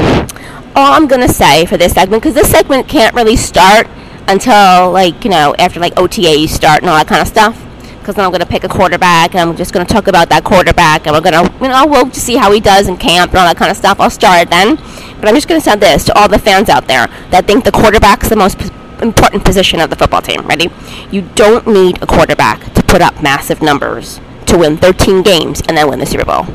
all 0.75 0.93
I'm 0.93 1.05
gonna 1.05 1.27
say 1.27 1.67
for 1.67 1.77
this 1.77 1.93
segment, 1.93 2.23
because 2.23 2.33
this 2.33 2.49
segment 2.49 2.87
can't 2.87 3.13
really 3.13 3.35
start 3.35 3.87
until 4.27 4.91
like 4.91 5.23
you 5.23 5.29
know 5.29 5.53
after 5.59 5.79
like 5.79 5.93
OTAs 5.93 6.49
start 6.49 6.81
and 6.81 6.89
all 6.89 6.97
that 6.97 7.07
kind 7.07 7.21
of 7.21 7.27
stuff. 7.27 7.63
Because 7.99 8.15
then 8.15 8.25
I'm 8.25 8.31
gonna 8.31 8.47
pick 8.47 8.63
a 8.63 8.67
quarterback 8.67 9.35
and 9.35 9.47
I'm 9.47 9.55
just 9.55 9.71
gonna 9.71 9.85
talk 9.85 10.07
about 10.07 10.29
that 10.29 10.43
quarterback 10.43 11.05
and 11.05 11.15
we're 11.15 11.21
gonna 11.21 11.43
you 11.61 11.67
know 11.67 11.85
we'll 11.85 12.05
just 12.05 12.25
see 12.25 12.37
how 12.37 12.51
he 12.51 12.59
does 12.59 12.87
in 12.87 12.97
camp 12.97 13.29
and 13.31 13.37
all 13.37 13.45
that 13.45 13.55
kind 13.55 13.69
of 13.69 13.77
stuff. 13.77 13.99
I'll 13.99 14.09
start 14.09 14.49
then. 14.49 14.77
But 15.19 15.27
I'm 15.27 15.35
just 15.35 15.47
gonna 15.47 15.61
say 15.61 15.75
this 15.75 16.05
to 16.05 16.17
all 16.17 16.27
the 16.27 16.39
fans 16.39 16.67
out 16.67 16.87
there 16.87 17.05
that 17.29 17.45
think 17.45 17.65
the 17.65 17.71
quarterback's 17.71 18.29
the 18.29 18.35
most 18.35 18.59
important 18.99 19.45
position 19.45 19.79
of 19.79 19.91
the 19.91 19.95
football 19.95 20.23
team. 20.23 20.41
Ready? 20.47 20.71
You 21.11 21.21
don't 21.35 21.67
need 21.67 22.01
a 22.01 22.07
quarterback 22.07 22.73
to 22.73 22.81
put 22.81 23.03
up 23.03 23.21
massive 23.21 23.61
numbers 23.61 24.19
to 24.47 24.57
win 24.57 24.77
13 24.77 25.21
games 25.21 25.61
and 25.67 25.77
then 25.77 25.87
win 25.87 25.99
the 25.99 26.07
Super 26.07 26.25
Bowl 26.25 26.47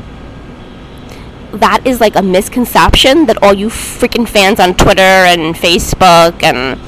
that 1.53 1.81
is 1.85 1.99
like 1.99 2.15
a 2.15 2.21
misconception 2.21 3.25
that 3.25 3.41
all 3.41 3.53
you 3.53 3.67
freaking 3.67 4.27
fans 4.27 4.59
on 4.59 4.75
Twitter 4.75 5.01
and 5.01 5.55
Facebook 5.55 6.43
and 6.43 6.79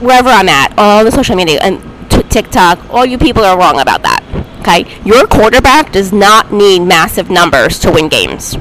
wherever 0.00 0.28
I'm 0.28 0.48
at, 0.48 0.74
all 0.76 1.04
the 1.04 1.12
social 1.12 1.36
media 1.36 1.60
and 1.62 1.80
t- 2.10 2.22
TikTok, 2.24 2.78
all 2.90 3.06
you 3.06 3.18
people 3.18 3.44
are 3.44 3.58
wrong 3.58 3.80
about 3.80 4.02
that. 4.02 4.22
Okay? 4.60 5.00
Your 5.04 5.26
quarterback 5.26 5.92
does 5.92 6.12
not 6.12 6.52
need 6.52 6.80
massive 6.80 7.30
numbers 7.30 7.78
to 7.80 7.92
win 7.92 8.08
games. 8.08 8.56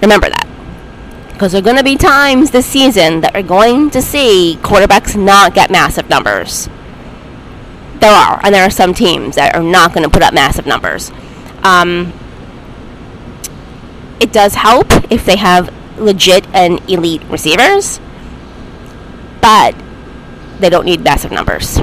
Remember 0.00 0.28
that. 0.28 0.46
Because 1.32 1.52
there 1.52 1.60
are 1.60 1.64
going 1.64 1.76
to 1.76 1.84
be 1.84 1.96
times 1.96 2.50
this 2.50 2.66
season 2.66 3.20
that 3.22 3.34
we're 3.34 3.42
going 3.42 3.90
to 3.90 4.02
see 4.02 4.58
quarterbacks 4.62 5.16
not 5.20 5.54
get 5.54 5.70
massive 5.70 6.08
numbers. 6.08 6.68
There 8.00 8.12
are, 8.12 8.40
and 8.44 8.54
there 8.54 8.64
are 8.64 8.70
some 8.70 8.94
teams 8.94 9.36
that 9.36 9.54
are 9.54 9.62
not 9.62 9.92
going 9.94 10.04
to 10.04 10.10
put 10.10 10.22
up 10.22 10.34
massive 10.34 10.66
numbers. 10.66 11.10
Um, 11.62 12.12
it 14.20 14.32
does 14.32 14.54
help 14.54 14.86
if 15.10 15.24
they 15.24 15.36
have 15.36 15.72
legit 15.98 16.46
and 16.54 16.80
elite 16.90 17.22
receivers, 17.24 18.00
but 19.40 19.74
they 20.58 20.70
don't 20.70 20.84
need 20.84 21.02
massive 21.02 21.32
numbers. 21.32 21.78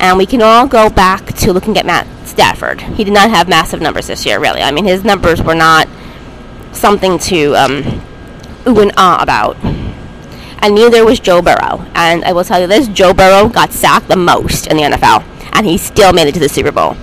And 0.00 0.18
we 0.18 0.26
can 0.26 0.42
all 0.42 0.66
go 0.66 0.90
back 0.90 1.26
to 1.36 1.52
looking 1.52 1.78
at 1.78 1.86
Matt 1.86 2.06
Stafford. 2.26 2.80
He 2.80 3.04
did 3.04 3.14
not 3.14 3.30
have 3.30 3.48
massive 3.48 3.80
numbers 3.80 4.06
this 4.06 4.26
year, 4.26 4.38
really. 4.40 4.60
I 4.60 4.70
mean, 4.70 4.84
his 4.84 5.04
numbers 5.04 5.40
were 5.40 5.54
not 5.54 5.88
something 6.72 7.18
to 7.18 7.54
um, 7.54 8.02
ooh 8.66 8.80
and 8.80 8.92
ah 8.96 9.22
about. 9.22 9.56
And 10.60 10.74
neither 10.74 11.04
was 11.04 11.20
Joe 11.20 11.42
Burrow. 11.42 11.86
And 11.94 12.24
I 12.24 12.32
will 12.32 12.44
tell 12.44 12.60
you 12.60 12.66
this 12.66 12.88
Joe 12.88 13.14
Burrow 13.14 13.48
got 13.48 13.72
sacked 13.72 14.08
the 14.08 14.16
most 14.16 14.66
in 14.66 14.76
the 14.76 14.82
NFL, 14.82 15.24
and 15.52 15.66
he 15.66 15.78
still 15.78 16.12
made 16.12 16.26
it 16.26 16.32
to 16.34 16.40
the 16.40 16.48
Super 16.48 16.72
Bowl. 16.72 16.96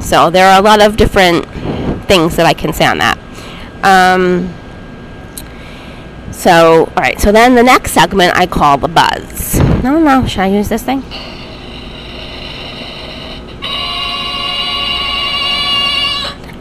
So 0.00 0.30
there 0.30 0.46
are 0.46 0.58
a 0.58 0.62
lot 0.62 0.82
of 0.82 0.96
different 0.96 1.46
things 2.06 2.36
that 2.36 2.46
I 2.46 2.54
can 2.54 2.72
say 2.72 2.86
on 2.86 2.98
that. 2.98 3.18
Um, 3.82 4.52
so, 6.32 6.86
all 6.86 7.02
right. 7.02 7.20
So 7.20 7.30
then 7.32 7.54
the 7.54 7.62
next 7.62 7.92
segment 7.92 8.36
I 8.36 8.46
call 8.46 8.78
the 8.78 8.88
buzz. 8.88 9.58
No, 9.82 10.00
no. 10.00 10.26
Should 10.26 10.40
I 10.40 10.46
use 10.48 10.68
this 10.68 10.82
thing? 10.82 11.02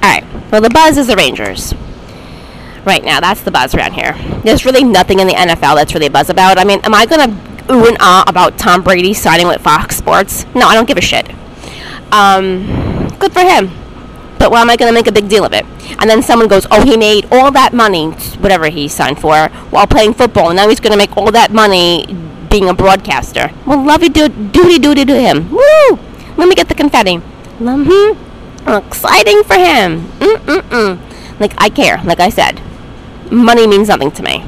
All 0.03 0.09
right. 0.09 0.23
Well, 0.51 0.61
the 0.61 0.69
buzz 0.69 0.97
is 0.97 1.07
the 1.07 1.15
Rangers. 1.15 1.73
Right 2.85 3.03
now, 3.03 3.19
that's 3.19 3.41
the 3.41 3.51
buzz 3.51 3.75
around 3.75 3.93
here. 3.93 4.13
There's 4.43 4.65
really 4.65 4.83
nothing 4.83 5.19
in 5.19 5.27
the 5.27 5.33
NFL 5.33 5.75
that's 5.75 5.93
really 5.93 6.07
a 6.07 6.11
buzz 6.11 6.29
about. 6.29 6.57
I 6.57 6.63
mean, 6.63 6.79
am 6.83 6.95
I 6.95 7.05
gonna 7.05 7.29
ooh 7.71 7.87
and 7.87 7.97
ah 7.99 8.23
about 8.27 8.57
Tom 8.57 8.81
Brady 8.81 9.13
signing 9.13 9.47
with 9.47 9.61
Fox 9.61 9.95
Sports? 9.97 10.45
No, 10.55 10.67
I 10.67 10.73
don't 10.73 10.87
give 10.87 10.97
a 10.97 11.01
shit. 11.01 11.29
Um, 12.11 12.90
good 13.21 13.31
for 13.31 13.41
him. 13.41 13.69
But 14.39 14.49
why 14.49 14.61
am 14.61 14.71
I 14.71 14.75
going 14.75 14.89
to 14.89 14.93
make 14.93 15.05
a 15.05 15.11
big 15.11 15.29
deal 15.29 15.45
of 15.45 15.53
it? 15.53 15.65
And 15.99 16.09
then 16.09 16.23
someone 16.23 16.47
goes, 16.47 16.65
oh, 16.71 16.83
he 16.83 16.97
made 16.97 17.27
all 17.31 17.51
that 17.51 17.73
money, 17.73 18.09
whatever 18.41 18.69
he 18.69 18.87
signed 18.87 19.19
for, 19.21 19.49
while 19.69 19.85
playing 19.85 20.15
football. 20.15 20.49
And 20.49 20.57
now 20.57 20.67
he's 20.67 20.79
going 20.79 20.91
to 20.91 20.97
make 20.97 21.15
all 21.15 21.31
that 21.31 21.51
money 21.51 22.07
being 22.49 22.67
a 22.67 22.73
broadcaster. 22.73 23.51
Well, 23.67 23.85
love 23.85 24.01
you, 24.01 24.09
do- 24.09 24.29
duty, 24.29 24.79
duty 24.79 25.05
to 25.05 25.15
him. 25.15 25.51
Woo! 25.51 25.99
Let 26.37 26.49
me 26.49 26.55
get 26.55 26.67
the 26.67 26.73
confetti. 26.73 27.17
Mm-hmm. 27.59 28.67
Exciting 28.67 29.43
for 29.43 29.53
him. 29.53 30.07
Mm-mm-mm. 30.19 31.39
Like, 31.39 31.53
I 31.59 31.69
care, 31.69 32.01
like 32.03 32.19
I 32.19 32.29
said. 32.29 32.59
Money 33.31 33.67
means 33.67 33.89
nothing 33.89 34.11
to 34.11 34.23
me. 34.23 34.43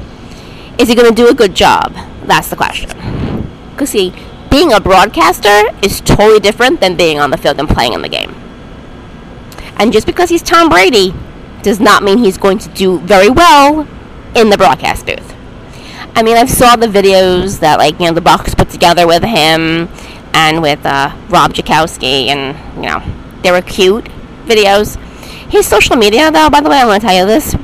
Is 0.76 0.88
he 0.88 0.96
going 0.96 1.08
to 1.08 1.14
do 1.14 1.28
a 1.28 1.34
good 1.34 1.54
job? 1.54 1.94
That's 2.24 2.48
the 2.48 2.56
question. 2.56 2.90
Because, 3.70 3.90
see, 3.90 4.12
being 4.50 4.72
a 4.72 4.80
broadcaster 4.80 5.70
is 5.82 6.00
totally 6.00 6.40
different 6.40 6.80
than 6.80 6.96
being 6.96 7.20
on 7.20 7.30
the 7.30 7.36
field 7.36 7.60
and 7.60 7.68
playing 7.68 7.92
in 7.92 8.02
the 8.02 8.08
game. 8.08 8.34
And 9.76 9.92
just 9.92 10.06
because 10.06 10.30
he's 10.30 10.42
Tom 10.42 10.68
Brady 10.68 11.14
does 11.62 11.80
not 11.80 12.02
mean 12.02 12.18
he's 12.18 12.38
going 12.38 12.58
to 12.58 12.68
do 12.70 13.00
very 13.00 13.30
well 13.30 13.88
in 14.34 14.50
the 14.50 14.56
broadcast 14.56 15.06
booth. 15.06 15.34
I 16.16 16.22
mean, 16.22 16.36
I've 16.36 16.50
saw 16.50 16.76
the 16.76 16.86
videos 16.86 17.58
that 17.60 17.78
like 17.78 17.98
you 17.98 18.06
know 18.06 18.12
the 18.12 18.20
Bucs 18.20 18.56
put 18.56 18.70
together 18.70 19.06
with 19.06 19.24
him 19.24 19.88
and 20.32 20.62
with 20.62 20.84
uh, 20.84 21.16
Rob 21.28 21.54
Gronkowski, 21.54 22.28
and 22.28 22.56
you 22.76 22.88
know 22.88 23.02
they 23.42 23.50
were 23.50 23.62
cute 23.62 24.04
videos. 24.44 24.96
His 25.50 25.66
social 25.66 25.96
media, 25.96 26.30
though, 26.30 26.50
by 26.50 26.60
the 26.60 26.70
way, 26.70 26.78
I 26.78 26.84
want 26.84 27.00
to 27.00 27.06
tell 27.06 27.16
you 27.16 27.26
this. 27.26 27.54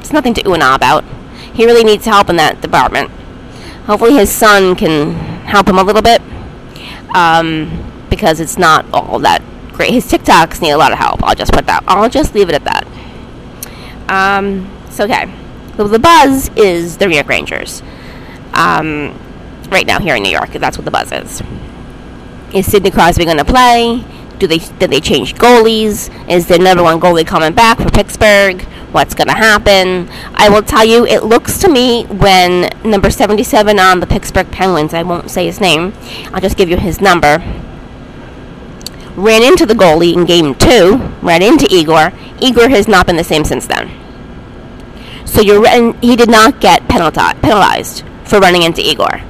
It's 0.00 0.12
nothing 0.12 0.34
to 0.34 0.48
ooh 0.48 0.54
and 0.54 0.62
ah 0.62 0.74
about. 0.74 1.04
He 1.52 1.66
really 1.66 1.84
needs 1.84 2.06
help 2.06 2.30
in 2.30 2.36
that 2.36 2.60
department. 2.60 3.10
Hopefully, 3.86 4.14
his 4.14 4.30
son 4.30 4.74
can 4.74 5.12
help 5.44 5.68
him 5.68 5.78
a 5.78 5.82
little 5.82 6.02
bit, 6.02 6.22
um, 7.14 8.06
because 8.08 8.40
it's 8.40 8.56
not 8.56 8.86
all 8.92 9.18
that 9.18 9.42
great. 9.74 9.92
His 9.92 10.10
TikToks 10.10 10.62
need 10.62 10.70
a 10.70 10.78
lot 10.78 10.92
of 10.92 10.98
help. 10.98 11.22
I'll 11.22 11.34
just 11.34 11.52
put 11.52 11.66
that. 11.66 11.84
I'll 11.86 12.08
just 12.08 12.34
leave 12.34 12.48
it 12.48 12.54
at 12.54 12.64
that. 12.64 12.86
Um, 14.08 14.70
so 14.90 15.04
okay. 15.04 15.32
So 15.76 15.88
the 15.88 15.98
buzz 15.98 16.50
is 16.56 16.96
the 16.98 17.06
New 17.06 17.16
York 17.16 17.28
Rangers. 17.28 17.82
Um, 18.52 19.18
right 19.70 19.86
now 19.86 19.98
here 19.98 20.14
in 20.14 20.22
New 20.22 20.30
York, 20.30 20.50
that's 20.52 20.78
what 20.78 20.84
the 20.84 20.90
buzz 20.90 21.10
is. 21.10 21.42
Is 22.54 22.70
Sidney 22.70 22.92
Crosby 22.92 23.24
going 23.24 23.38
to 23.38 23.44
play? 23.44 24.04
Do 24.38 24.46
they 24.46 24.58
did 24.58 24.90
they 24.90 25.00
change 25.00 25.34
goalies? 25.34 26.10
Is 26.28 26.46
the 26.46 26.58
number 26.58 26.82
one 26.82 27.00
goalie 27.00 27.26
coming 27.26 27.52
back 27.52 27.78
for 27.78 27.90
Pittsburgh? 27.90 28.62
What's 28.92 29.14
going 29.14 29.26
to 29.26 29.34
happen? 29.34 30.08
I 30.34 30.48
will 30.48 30.62
tell 30.62 30.84
you, 30.84 31.04
it 31.04 31.24
looks 31.24 31.58
to 31.58 31.68
me 31.68 32.04
when 32.04 32.70
number 32.84 33.10
77 33.10 33.80
on 33.80 33.98
the 33.98 34.06
Pittsburgh 34.06 34.48
Penguins, 34.52 34.94
I 34.94 35.02
won't 35.02 35.32
say 35.32 35.46
his 35.46 35.60
name, 35.60 35.92
I'll 36.32 36.40
just 36.40 36.56
give 36.56 36.68
you 36.68 36.76
his 36.76 37.00
number, 37.00 37.38
ran 39.16 39.42
into 39.42 39.66
the 39.66 39.74
goalie 39.74 40.14
in 40.14 40.24
game 40.24 40.54
two, 40.54 40.96
ran 41.22 41.42
into 41.42 41.66
Igor. 41.70 42.12
Igor 42.40 42.68
has 42.68 42.88
not 42.88 43.06
been 43.06 43.16
the 43.16 43.24
same 43.24 43.44
since 43.44 43.66
then. 43.66 43.90
So 45.24 45.40
you're 45.40 45.66
and 45.66 45.94
he 46.02 46.16
did 46.16 46.30
not 46.30 46.60
get 46.60 46.88
penalized 46.88 48.04
for 48.24 48.38
running 48.38 48.62
into 48.62 48.82
Igor 48.82 49.20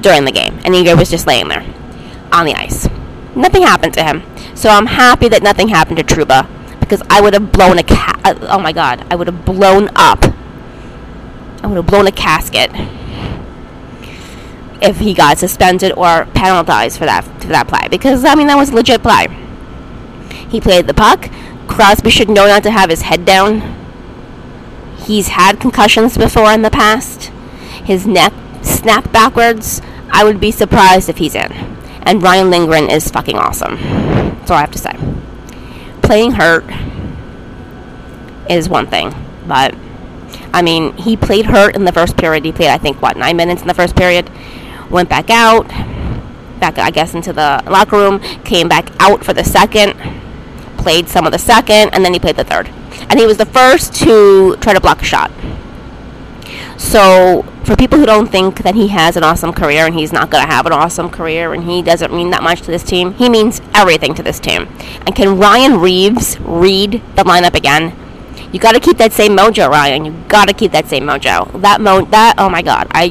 during 0.00 0.24
the 0.24 0.32
game, 0.32 0.58
and 0.64 0.74
Igor 0.74 0.96
was 0.96 1.10
just 1.10 1.26
laying 1.26 1.48
there 1.48 1.64
on 2.32 2.46
the 2.46 2.54
ice. 2.54 2.88
Nothing 3.34 3.62
happened 3.62 3.94
to 3.94 4.04
him, 4.04 4.22
so 4.54 4.70
I'm 4.70 4.86
happy 4.86 5.28
that 5.28 5.42
nothing 5.42 5.68
happened 5.68 5.98
to 5.98 6.04
Trouba 6.04 6.48
because 6.80 7.02
I 7.10 7.20
would 7.20 7.34
have 7.34 7.52
blown 7.52 7.78
a 7.78 7.82
ca- 7.82 8.20
uh, 8.24 8.34
oh 8.48 8.58
my 8.58 8.72
god, 8.72 9.06
I 9.10 9.16
would 9.16 9.26
have 9.26 9.44
blown 9.44 9.88
up. 9.94 10.24
I 11.62 11.66
would 11.66 11.76
have 11.76 11.86
blown 11.86 12.06
a 12.06 12.12
casket 12.12 12.70
if 14.80 14.98
he 14.98 15.14
got 15.14 15.38
suspended 15.38 15.92
or 15.92 16.26
penalized 16.34 16.98
for 16.98 17.06
that 17.06 17.24
for 17.40 17.48
that 17.48 17.68
play 17.68 17.88
because 17.88 18.24
I 18.24 18.34
mean 18.34 18.46
that 18.48 18.56
was 18.56 18.70
a 18.70 18.74
legit 18.74 19.02
play. 19.02 19.28
He 20.48 20.60
played 20.60 20.86
the 20.86 20.94
puck. 20.94 21.30
Crosby 21.66 22.10
should 22.10 22.28
know 22.28 22.46
not 22.46 22.62
to 22.62 22.70
have 22.70 22.90
his 22.90 23.02
head 23.02 23.24
down. 23.24 23.74
He's 24.98 25.28
had 25.28 25.60
concussions 25.60 26.16
before 26.16 26.52
in 26.52 26.62
the 26.62 26.70
past. 26.70 27.24
His 27.84 28.06
neck 28.06 28.32
snapped 28.62 29.12
backwards. 29.12 29.80
I 30.10 30.24
would 30.24 30.40
be 30.40 30.50
surprised 30.50 31.08
if 31.08 31.18
he's 31.18 31.34
in. 31.34 31.52
And 32.02 32.22
Ryan 32.22 32.50
Lindgren 32.50 32.90
is 32.90 33.10
fucking 33.10 33.36
awesome. 33.36 33.76
That's 33.76 34.50
all 34.50 34.56
I 34.56 34.60
have 34.60 34.70
to 34.72 34.78
say. 34.78 34.96
Playing 36.02 36.32
hurt 36.32 36.64
is 38.48 38.68
one 38.68 38.86
thing, 38.86 39.12
but 39.46 39.74
I 40.52 40.62
mean, 40.62 40.96
he 40.96 41.16
played 41.16 41.46
hurt 41.46 41.76
in 41.76 41.84
the 41.84 41.92
first 41.92 42.16
period. 42.16 42.44
He 42.44 42.52
played, 42.52 42.70
I 42.70 42.78
think, 42.78 43.02
what, 43.02 43.16
nine 43.16 43.36
minutes 43.36 43.62
in 43.62 43.68
the 43.68 43.74
first 43.74 43.96
period. 43.96 44.30
Went 44.90 45.08
back 45.08 45.30
out, 45.30 45.68
back, 46.60 46.78
I 46.78 46.90
guess, 46.90 47.14
into 47.14 47.32
the 47.32 47.62
locker 47.66 47.96
room. 47.96 48.20
Came 48.44 48.68
back 48.68 48.90
out 49.00 49.24
for 49.24 49.32
the 49.32 49.44
second. 49.44 49.94
Played 50.78 51.08
some 51.08 51.26
of 51.26 51.32
the 51.32 51.38
second, 51.38 51.94
and 51.94 52.04
then 52.04 52.12
he 52.12 52.18
played 52.18 52.36
the 52.36 52.44
third. 52.44 52.68
And 53.08 53.18
he 53.18 53.26
was 53.26 53.36
the 53.36 53.46
first 53.46 53.94
to 53.96 54.56
try 54.56 54.72
to 54.72 54.80
block 54.80 55.02
a 55.02 55.04
shot. 55.04 55.30
So, 56.78 57.42
for 57.64 57.74
people 57.74 57.98
who 57.98 58.06
don't 58.06 58.30
think 58.30 58.62
that 58.62 58.74
he 58.74 58.88
has 58.88 59.16
an 59.16 59.24
awesome 59.24 59.52
career 59.52 59.86
and 59.86 59.94
he's 59.94 60.12
not 60.12 60.30
going 60.30 60.46
to 60.46 60.52
have 60.52 60.66
an 60.66 60.72
awesome 60.72 61.10
career 61.10 61.52
and 61.52 61.64
he 61.64 61.82
doesn't 61.82 62.12
mean 62.12 62.30
that 62.30 62.42
much 62.42 62.60
to 62.62 62.70
this 62.70 62.82
team, 62.82 63.14
he 63.14 63.28
means 63.28 63.60
everything 63.74 64.14
to 64.14 64.22
this 64.22 64.38
team. 64.38 64.68
And 65.06 65.14
can 65.14 65.38
Ryan 65.38 65.80
Reaves 65.80 66.38
read 66.40 67.02
the 67.16 67.24
lineup 67.24 67.54
again? 67.54 67.96
You 68.52 68.60
got 68.60 68.72
to 68.72 68.80
keep 68.80 68.98
that 68.98 69.12
same 69.12 69.36
mojo, 69.36 69.68
Ryan. 69.68 70.04
You 70.04 70.24
got 70.28 70.48
to 70.48 70.54
keep 70.54 70.72
that 70.72 70.86
same 70.86 71.04
mojo. 71.04 71.60
That 71.60 71.80
mo 71.80 72.04
that 72.06 72.34
oh 72.38 72.48
my 72.48 72.62
god, 72.62 72.86
I 72.92 73.08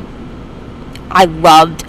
I 1.15 1.25
loved 1.25 1.85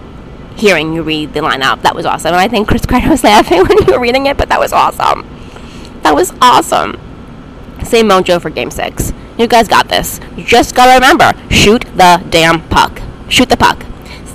hearing 0.57 0.95
you 0.95 1.03
read 1.03 1.35
the 1.35 1.41
lineup. 1.41 1.83
That 1.83 1.97
was 1.97 2.07
awesome. 2.07 2.29
And 2.29 2.37
I 2.37 2.47
think 2.47 2.69
Chris 2.69 2.87
Kreider 2.87 3.11
was 3.11 3.25
laughing 3.33 3.63
when 3.65 3.77
you 3.79 3.93
were 3.93 4.01
reading 4.01 4.27
it, 4.27 4.37
but 4.37 4.49
that 4.49 4.61
was 4.61 4.73
awesome. 4.73 5.27
That 6.03 6.15
was 6.15 6.33
awesome. 6.41 6.99
Same 7.85 8.09
mojo 8.09 8.41
for 8.41 8.51
game 8.51 8.71
six. 8.71 9.13
You 9.37 9.49
guys 9.49 9.69
got 9.69 9.89
this. 9.89 10.21
You 10.37 10.45
just 10.45 10.75
gotta 10.75 10.95
remember 10.95 11.33
shoot 11.53 11.83
the 11.97 12.25
damn 12.31 12.67
puck. 12.69 13.03
Shoot 13.29 13.49
the 13.49 13.57
puck. 13.57 13.85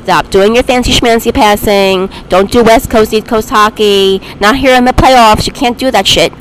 Stop 0.03 0.29
doing 0.29 0.55
your 0.55 0.63
fancy 0.63 0.91
schmancy 0.91 1.33
passing. 1.33 2.09
Don't 2.27 2.51
do 2.51 2.63
West 2.63 2.89
Coast, 2.89 3.13
East 3.13 3.27
Coast 3.27 3.49
hockey. 3.49 4.19
Not 4.39 4.57
here 4.57 4.75
in 4.75 4.83
the 4.83 4.91
playoffs. 4.91 5.47
You 5.47 5.53
can't 5.53 5.77
do 5.77 5.89
that 5.91 6.05
shit. 6.05 6.33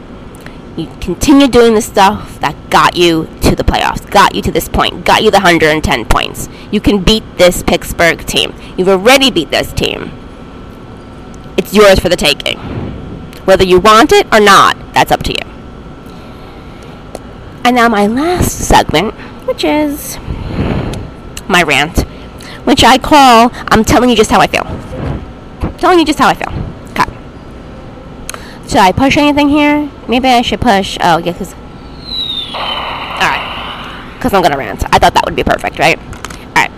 You 0.77 0.87
continue 1.01 1.49
doing 1.49 1.75
the 1.75 1.83
stuff 1.83 2.39
that 2.41 2.55
got 2.71 2.97
you 2.97 3.29
to 3.43 3.57
the 3.57 3.65
playoffs, 3.65 4.09
got 4.11 4.35
you 4.35 4.43
to 4.43 4.53
this 4.53 4.69
point, 4.69 5.05
got 5.05 5.23
you 5.23 5.31
the 5.31 5.39
110 5.39 6.05
points. 6.07 6.49
You 6.71 6.81
can 6.81 7.03
beat 7.03 7.25
this 7.37 7.63
Pittsburgh 7.63 8.25
team. 8.25 8.55
You've 8.77 8.89
already 8.89 9.31
beat 9.31 9.51
this 9.51 9.73
team. 9.73 10.13
It's 11.57 11.75
yours 11.75 11.99
for 11.99 12.09
the 12.09 12.17
taking. 12.17 12.59
Whether 13.45 13.65
you 13.65 13.81
want 13.81 14.13
it 14.13 14.27
or 14.33 14.41
not, 14.41 14.77
that's 14.95 15.11
up 15.11 15.23
to 15.25 15.33
you. 15.33 15.51
And 17.65 17.77
now, 17.77 17.89
my 17.89 18.07
last 18.07 18.67
segment, 18.67 19.15
which 19.47 19.65
is 19.65 20.19
my 21.49 21.63
rant, 21.63 22.01
which 22.65 22.85
I 22.85 22.97
call 22.97 23.51
I'm 23.69 23.85
telling 23.85 24.09
you 24.09 24.17
just 24.17 24.31
how 24.31 24.41
I 24.41 24.47
feel. 24.47 24.65
telling 25.79 25.99
you 25.99 26.05
just 26.05 26.19
how 26.19 26.29
I 26.29 26.35
feel. 26.35 26.60
Should 28.71 28.79
I 28.79 28.93
push 28.93 29.17
anything 29.17 29.49
here? 29.49 29.91
Maybe 30.07 30.29
I 30.29 30.43
should 30.43 30.61
push. 30.61 30.97
Oh, 31.01 31.19
yeah, 31.19 31.33
because. 31.33 31.55
Alright. 32.55 34.15
Because 34.15 34.33
I'm 34.33 34.43
going 34.43 34.53
to 34.53 34.57
rant. 34.57 34.85
I 34.95 35.01
thought 35.01 35.13
that 35.15 35.25
would 35.25 35.35
be 35.35 35.43
perfect, 35.43 35.81
right? 35.81 35.99
Alright. 36.57 36.71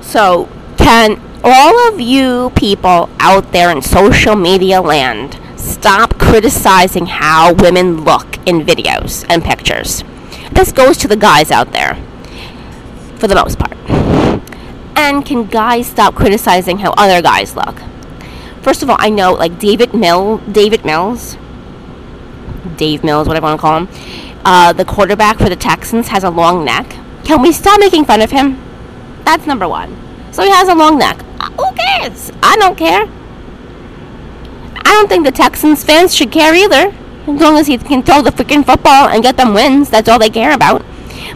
So, 0.00 0.48
can 0.76 1.20
all 1.42 1.88
of 1.88 1.98
you 1.98 2.52
people 2.54 3.10
out 3.18 3.50
there 3.50 3.72
in 3.72 3.82
social 3.82 4.36
media 4.36 4.80
land 4.80 5.36
stop 5.56 6.16
criticizing 6.16 7.06
how 7.06 7.54
women 7.54 8.04
look 8.04 8.36
in 8.46 8.64
videos 8.64 9.26
and 9.28 9.42
pictures. 9.42 10.04
This 10.52 10.70
goes 10.70 10.96
to 10.98 11.08
the 11.08 11.16
guys 11.16 11.50
out 11.50 11.72
there, 11.72 11.96
for 13.16 13.26
the 13.26 13.34
most 13.34 13.58
part. 13.58 13.76
And 14.96 15.26
can 15.26 15.46
guys 15.46 15.88
stop 15.88 16.14
criticizing 16.14 16.78
how 16.78 16.92
other 16.96 17.20
guys 17.20 17.56
look? 17.56 17.82
First 18.62 18.82
of 18.82 18.90
all, 18.90 18.96
I 18.98 19.10
know 19.10 19.32
like 19.32 19.58
David 19.58 19.94
Mill, 19.94 20.38
David 20.50 20.84
Mills, 20.84 21.36
Dave 22.76 23.04
Mills, 23.04 23.28
whatever 23.28 23.46
I 23.46 23.54
want 23.54 23.60
to 23.60 23.62
call 23.62 23.78
him, 23.78 23.88
uh, 24.44 24.72
the 24.72 24.84
quarterback 24.84 25.38
for 25.38 25.48
the 25.48 25.56
Texans 25.56 26.08
has 26.08 26.24
a 26.24 26.30
long 26.30 26.64
neck. 26.64 26.88
Can 27.24 27.42
we 27.42 27.52
stop 27.52 27.80
making 27.80 28.04
fun 28.04 28.20
of 28.20 28.30
him? 28.30 28.58
That's 29.24 29.46
number 29.46 29.68
one. 29.68 29.96
So 30.32 30.42
he 30.42 30.50
has 30.50 30.68
a 30.68 30.74
long 30.74 30.98
neck. 30.98 31.18
Uh, 31.40 31.50
who 31.50 31.74
cares? 31.74 32.32
I 32.42 32.56
don't 32.56 32.76
care. 32.76 33.06
I 34.76 34.92
don't 34.92 35.08
think 35.08 35.24
the 35.26 35.32
Texans 35.32 35.84
fans 35.84 36.14
should 36.14 36.32
care 36.32 36.54
either. 36.54 36.94
As 37.26 37.40
long 37.40 37.58
as 37.58 37.66
he 37.66 37.76
can 37.76 38.02
throw 38.02 38.22
the 38.22 38.30
freaking 38.30 38.64
football 38.64 39.08
and 39.08 39.22
get 39.22 39.36
them 39.36 39.52
wins, 39.52 39.90
that's 39.90 40.08
all 40.08 40.18
they 40.18 40.30
care 40.30 40.54
about. 40.54 40.82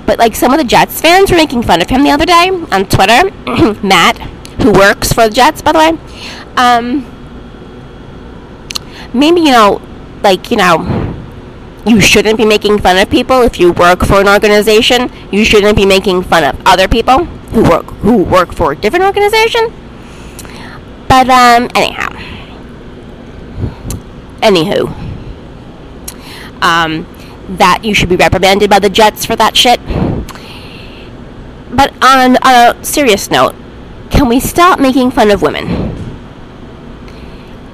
But 0.07 0.19
like 0.19 0.35
some 0.35 0.53
of 0.53 0.59
the 0.59 0.65
Jets 0.65 1.01
fans 1.01 1.31
were 1.31 1.37
making 1.37 1.63
fun 1.65 1.83
of 1.83 1.91
him 1.91 2.03
the 2.03 2.11
other 2.11 2.25
day 2.25 2.49
on 2.49 2.87
Twitter. 2.87 3.31
Matt, 3.87 4.17
who 4.63 4.73
works 4.73 5.13
for 5.13 5.29
the 5.29 5.35
Jets, 5.35 5.61
by 5.61 5.73
the 5.73 5.79
way. 5.79 5.89
Um, 6.57 7.05
maybe 9.13 9.41
you 9.41 9.51
know, 9.51 9.81
like 10.23 10.51
you 10.51 10.57
know, 10.57 11.15
you 11.87 12.01
shouldn't 12.01 12.39
be 12.39 12.45
making 12.45 12.79
fun 12.79 12.97
of 12.99 13.11
people 13.11 13.43
if 13.43 13.59
you 13.59 13.73
work 13.73 14.05
for 14.05 14.21
an 14.21 14.29
organization. 14.29 15.11
You 15.31 15.45
shouldn't 15.45 15.77
be 15.77 15.87
making 15.87 16.23
fun 16.23 16.45
of 16.45 16.61
other 16.67 16.89
people 16.89 17.25
who 17.55 17.63
work 17.63 17.87
who 18.03 18.23
work 18.23 18.53
for 18.53 18.73
a 18.73 18.77
different 18.77 19.05
organization. 19.05 19.73
But 21.09 21.29
um, 21.29 21.69
anyhow, 21.75 22.09
anywho, 24.41 24.89
um, 26.63 27.07
that 27.49 27.85
you 27.85 27.95
should 27.95 28.09
be 28.09 28.17
reprimanded 28.17 28.71
by 28.71 28.79
the 28.79 28.89
Jets 28.89 29.27
for 29.27 29.37
that 29.37 29.57
shit. 29.57 29.81
But 31.71 31.93
on, 32.05 32.37
on 32.37 32.77
a 32.77 32.85
serious 32.85 33.31
note, 33.31 33.55
can 34.11 34.29
we 34.29 34.41
stop 34.41 34.79
making 34.79 35.11
fun 35.11 35.31
of 35.31 35.43
women? 35.43 36.02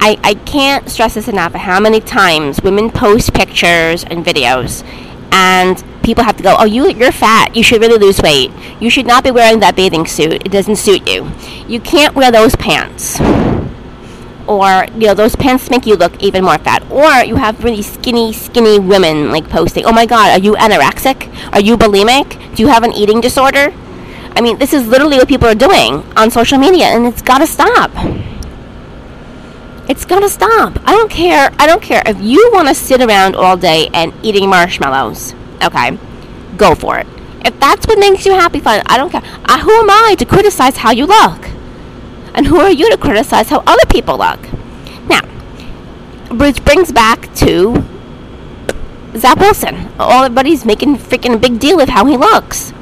I, 0.01 0.19
I 0.23 0.35
can't 0.35 0.89
stress 0.89 1.15
this 1.15 1.29
enough 1.29 1.55
how 1.55 1.81
many 1.81 2.01
times 2.01 2.61
women 2.63 2.91
post 2.91 3.35
pictures 3.35 4.05
and 4.05 4.25
videos 4.25 4.85
and 5.33 5.83
people 6.03 6.25
have 6.25 6.37
to 6.39 6.43
go, 6.43 6.57
oh, 6.59 6.65
you, 6.65 6.89
you're 6.91 7.13
fat. 7.13 7.55
You 7.55 7.63
should 7.63 7.81
really 7.81 7.99
lose 7.99 8.21
weight. 8.23 8.51
You 8.81 8.89
should 8.89 9.07
not 9.07 9.25
be 9.25 9.31
wearing 9.31 9.61
that 9.61 9.77
bathing 9.77 10.07
suit. 10.07 10.35
It 10.47 10.51
doesn't 10.51 10.77
suit 10.77 11.07
you. 11.07 11.31
You 11.67 11.81
can't 11.81 12.15
wear 12.15 12.33
those 12.33 12.57
pants 12.57 13.21
or 14.49 14.87
you 14.95 15.07
know 15.07 15.15
those 15.15 15.37
pants 15.37 15.69
make 15.69 15.85
you 15.85 15.95
look 15.95 16.21
even 16.23 16.43
more 16.43 16.59
fat 16.59 16.83
or 16.91 17.23
you 17.25 17.37
have 17.37 17.63
really 17.63 17.83
skinny 17.83 18.33
skinny 18.33 18.79
women 18.79 19.31
like 19.31 19.47
posting 19.51 19.85
oh 19.85 19.93
my 19.93 20.07
god 20.07 20.31
are 20.31 20.43
you 20.43 20.55
anorexic 20.55 21.31
are 21.53 21.61
you 21.61 21.77
bulimic 21.77 22.31
do 22.55 22.63
you 22.63 22.69
have 22.69 22.83
an 22.83 22.93
eating 22.95 23.21
disorder 23.21 23.71
i 24.35 24.41
mean 24.41 24.57
this 24.57 24.73
is 24.73 24.87
literally 24.87 25.19
what 25.19 25.29
people 25.29 25.47
are 25.47 25.55
doing 25.55 26.03
on 26.17 26.31
social 26.31 26.57
media 26.57 26.87
and 26.87 27.07
it's 27.07 27.21
got 27.21 27.39
to 27.39 27.47
stop 27.47 27.91
it's 29.89 30.05
to 30.05 30.29
stop 30.29 30.79
i 30.85 30.93
don't 30.93 31.11
care 31.11 31.51
i 31.59 31.67
don't 31.67 31.83
care 31.83 32.03
if 32.07 32.21
you 32.21 32.51
want 32.53 32.69
to 32.69 32.75
sit 32.75 33.01
around 33.01 33.35
all 33.35 33.57
day 33.57 33.89
and 33.95 34.13
eating 34.23 34.49
marshmallows 34.49 35.35
okay 35.63 35.99
go 36.57 36.75
for 36.75 36.99
it 36.99 37.07
if 37.45 37.59
that's 37.61 37.87
what 37.87 37.99
makes 37.99 38.27
you 38.27 38.33
happy 38.33 38.61
fine 38.61 38.83
i 38.87 38.97
don't 38.97 39.11
care 39.11 39.23
uh, 39.47 39.59
who 39.61 39.71
am 39.71 39.91
i 39.91 40.15
to 40.19 40.25
criticize 40.25 40.79
how 40.79 40.91
you 40.91 41.07
look 41.07 41.49
and 42.39 42.47
who 42.47 42.61
are 42.61 42.71
you 42.71 42.89
to 42.89 42.97
criticize 42.97 43.49
how 43.49 43.65
other 43.67 43.85
people 43.89 44.19
look? 44.19 44.39
Now, 45.09 45.23
which 46.31 46.65
brings 46.65 46.93
back 46.93 47.35
to 47.37 47.85
Zach 49.17 49.39
Wilson. 49.39 49.91
All 49.99 50.23
everybody's 50.23 50.65
making 50.65 50.99
freaking 50.99 51.35
a 51.35 51.39
big 51.39 51.59
deal 51.59 51.81
of 51.81 51.89
how 51.89 52.07
he 52.07 52.17
looks. 52.17 52.73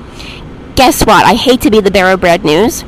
Guess 0.75 1.07
what? 1.07 1.25
I 1.25 1.33
hate 1.35 1.63
to 1.63 1.71
be 1.71 1.81
the 1.81 1.91
bearer 1.91 2.13
of 2.13 2.45
news, 2.45 2.83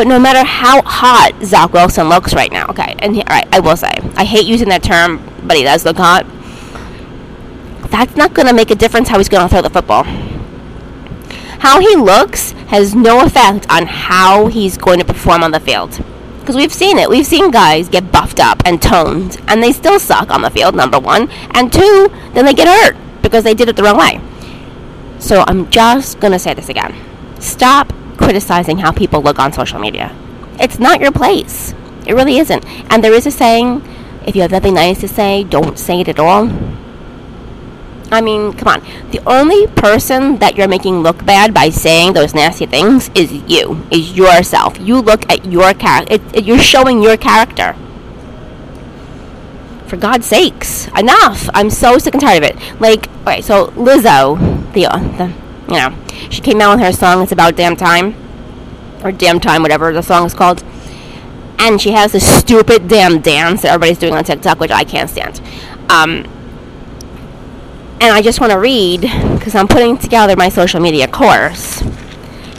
but 0.00 0.06
no 0.06 0.18
matter 0.18 0.42
how 0.42 0.80
hot 0.80 1.32
Zach 1.44 1.74
Wilson 1.74 2.08
looks 2.08 2.32
right 2.32 2.50
now, 2.50 2.64
okay, 2.68 2.94
and 3.00 3.14
he, 3.14 3.20
all 3.20 3.36
right, 3.36 3.46
I 3.54 3.60
will 3.60 3.76
say, 3.76 3.92
I 4.16 4.24
hate 4.24 4.46
using 4.46 4.70
that 4.70 4.82
term, 4.82 5.22
but 5.42 5.58
he 5.58 5.62
does 5.62 5.84
look 5.84 5.98
hot. 5.98 6.24
That's 7.90 8.16
not 8.16 8.32
going 8.32 8.48
to 8.48 8.54
make 8.54 8.70
a 8.70 8.74
difference 8.74 9.10
how 9.10 9.18
he's 9.18 9.28
going 9.28 9.46
to 9.46 9.48
throw 9.50 9.60
the 9.60 9.68
football. 9.68 10.04
How 11.58 11.80
he 11.80 11.96
looks 11.96 12.52
has 12.68 12.94
no 12.94 13.22
effect 13.26 13.66
on 13.70 13.84
how 13.84 14.46
he's 14.46 14.78
going 14.78 15.00
to 15.00 15.04
perform 15.04 15.42
on 15.42 15.50
the 15.50 15.60
field. 15.60 16.02
Because 16.38 16.56
we've 16.56 16.72
seen 16.72 16.96
it. 16.96 17.10
We've 17.10 17.26
seen 17.26 17.50
guys 17.50 17.90
get 17.90 18.10
buffed 18.10 18.40
up 18.40 18.62
and 18.64 18.80
toned, 18.80 19.38
and 19.48 19.62
they 19.62 19.70
still 19.70 20.00
suck 20.00 20.30
on 20.30 20.40
the 20.40 20.48
field, 20.48 20.74
number 20.74 20.98
one. 20.98 21.30
And 21.50 21.70
two, 21.70 22.08
then 22.32 22.46
they 22.46 22.54
get 22.54 22.68
hurt 22.68 22.96
because 23.20 23.44
they 23.44 23.52
did 23.52 23.68
it 23.68 23.76
the 23.76 23.82
wrong 23.82 23.98
way. 23.98 24.18
So 25.18 25.44
I'm 25.46 25.70
just 25.70 26.20
going 26.20 26.32
to 26.32 26.38
say 26.38 26.54
this 26.54 26.70
again. 26.70 26.94
Stop 27.38 27.92
criticizing 28.20 28.78
how 28.78 28.92
people 28.92 29.22
look 29.22 29.38
on 29.38 29.52
social 29.52 29.80
media. 29.80 30.14
It's 30.60 30.78
not 30.78 31.00
your 31.00 31.10
place. 31.10 31.74
It 32.06 32.14
really 32.14 32.38
isn't. 32.38 32.64
And 32.92 33.02
there 33.02 33.14
is 33.14 33.26
a 33.26 33.30
saying 33.30 33.82
if 34.26 34.36
you 34.36 34.42
have 34.42 34.50
nothing 34.50 34.74
nice 34.74 35.00
to 35.00 35.08
say, 35.08 35.44
don't 35.44 35.78
say 35.78 36.00
it 36.00 36.08
at 36.08 36.18
all. 36.18 36.50
I 38.12 38.20
mean, 38.20 38.52
come 38.52 38.68
on. 38.68 39.10
The 39.12 39.20
only 39.26 39.66
person 39.68 40.38
that 40.38 40.56
you're 40.56 40.68
making 40.68 41.02
look 41.02 41.24
bad 41.24 41.54
by 41.54 41.70
saying 41.70 42.12
those 42.12 42.34
nasty 42.34 42.66
things 42.66 43.08
is 43.14 43.32
you, 43.32 43.86
is 43.90 44.16
yourself. 44.16 44.78
You 44.80 45.00
look 45.00 45.30
at 45.30 45.46
your 45.46 45.72
character. 45.74 46.18
You're 46.38 46.58
showing 46.58 47.02
your 47.02 47.16
character. 47.16 47.76
For 49.86 49.96
God's 49.96 50.26
sakes, 50.26 50.86
enough! 50.96 51.48
I'm 51.54 51.70
so 51.70 51.98
sick 51.98 52.14
and 52.14 52.20
tired 52.20 52.44
of 52.44 52.50
it. 52.50 52.80
Like, 52.80 53.08
all 53.08 53.24
right, 53.24 53.44
so 53.44 53.68
Lizzo, 53.68 54.38
the, 54.72 54.82
the 55.18 55.32
you 55.70 55.76
know, 55.76 55.96
she 56.30 56.40
came 56.40 56.60
out 56.60 56.76
with 56.76 56.84
her 56.84 56.92
song. 56.92 57.22
It's 57.22 57.32
about 57.32 57.56
damn 57.56 57.76
time, 57.76 58.14
or 59.02 59.12
damn 59.12 59.40
time, 59.40 59.62
whatever 59.62 59.92
the 59.92 60.02
song 60.02 60.26
is 60.26 60.34
called. 60.34 60.62
And 61.58 61.80
she 61.80 61.92
has 61.92 62.12
this 62.12 62.26
stupid 62.26 62.88
damn 62.88 63.20
dance 63.20 63.62
that 63.62 63.72
everybody's 63.72 63.98
doing 63.98 64.14
on 64.14 64.24
TikTok, 64.24 64.60
which 64.60 64.70
I 64.70 64.84
can't 64.84 65.08
stand. 65.08 65.40
Um, 65.90 66.24
and 68.00 68.14
I 68.14 68.22
just 68.22 68.40
want 68.40 68.52
to 68.52 68.58
read 68.58 69.02
because 69.02 69.54
I'm 69.54 69.68
putting 69.68 69.98
together 69.98 70.36
my 70.36 70.48
social 70.48 70.80
media 70.80 71.06
course. 71.06 71.82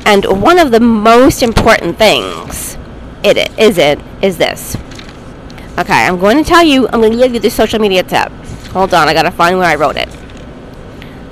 And 0.05 0.25
one 0.41 0.59
of 0.59 0.71
the 0.71 0.79
most 0.79 1.41
important 1.41 1.97
things 1.97 2.77
it 3.23 3.37
is 3.59 3.77
it 3.77 3.99
is 4.21 4.37
this. 4.37 4.75
Okay, 5.77 5.93
I'm 5.93 6.19
going 6.19 6.37
to 6.37 6.43
tell 6.43 6.63
you. 6.63 6.87
I'm 6.87 7.01
going 7.01 7.11
to 7.11 7.17
give 7.17 7.33
you 7.33 7.39
the 7.39 7.49
social 7.49 7.79
media 7.79 8.03
tip. 8.03 8.31
Hold 8.71 8.93
on, 8.93 9.07
I 9.07 9.13
gotta 9.13 9.31
find 9.31 9.57
where 9.57 9.67
I 9.67 9.75
wrote 9.75 9.97
it. 9.97 10.07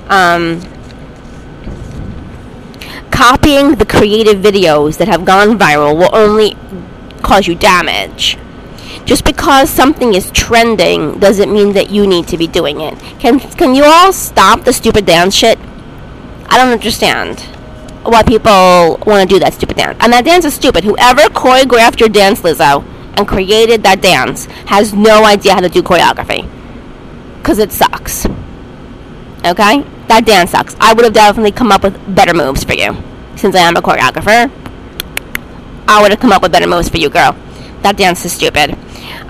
Um, 0.08 0.60
copying 3.20 3.74
the 3.74 3.84
creative 3.84 4.38
videos 4.38 4.96
that 4.96 5.06
have 5.06 5.26
gone 5.26 5.58
viral 5.58 5.94
will 5.94 6.08
only 6.16 6.56
cause 7.20 7.46
you 7.46 7.54
damage. 7.54 8.38
Just 9.04 9.26
because 9.26 9.68
something 9.68 10.14
is 10.14 10.30
trending 10.30 11.18
doesn't 11.18 11.52
mean 11.52 11.74
that 11.74 11.90
you 11.90 12.06
need 12.06 12.26
to 12.28 12.38
be 12.38 12.46
doing 12.46 12.80
it. 12.80 12.98
Can 13.18 13.38
can 13.60 13.74
you 13.74 13.84
all 13.84 14.10
stop 14.14 14.64
the 14.64 14.72
stupid 14.72 15.04
dance 15.04 15.34
shit? 15.34 15.58
I 16.48 16.56
don't 16.56 16.72
understand 16.72 17.40
why 18.04 18.22
people 18.22 18.98
want 19.06 19.28
to 19.28 19.34
do 19.34 19.38
that 19.40 19.52
stupid 19.52 19.76
dance. 19.76 19.98
And 20.00 20.14
that 20.14 20.24
dance 20.24 20.46
is 20.46 20.54
stupid. 20.54 20.84
Whoever 20.84 21.24
choreographed 21.42 22.00
your 22.00 22.08
dance, 22.08 22.40
Lizzo, 22.40 22.82
and 23.18 23.28
created 23.28 23.82
that 23.82 24.00
dance 24.00 24.46
has 24.64 24.94
no 24.94 25.26
idea 25.26 25.52
how 25.52 25.60
to 25.60 25.68
do 25.68 25.82
choreography. 25.82 26.48
Because 27.36 27.58
it 27.58 27.70
sucks. 27.70 28.24
Okay? 29.44 29.84
That 30.08 30.24
dance 30.24 30.52
sucks. 30.52 30.74
I 30.80 30.94
would 30.94 31.04
have 31.04 31.12
definitely 31.12 31.52
come 31.52 31.70
up 31.70 31.82
with 31.82 31.94
better 32.14 32.32
moves 32.32 32.64
for 32.64 32.72
you. 32.72 33.09
Since 33.40 33.56
I 33.56 33.60
am 33.60 33.74
a 33.74 33.80
choreographer, 33.80 34.50
I 35.88 36.02
would 36.02 36.10
have 36.10 36.20
come 36.20 36.30
up 36.30 36.42
with 36.42 36.52
better 36.52 36.66
moves 36.66 36.90
for 36.90 36.98
you, 36.98 37.08
girl. 37.08 37.34
That 37.80 37.96
dance 37.96 38.22
is 38.26 38.34
stupid. 38.34 38.76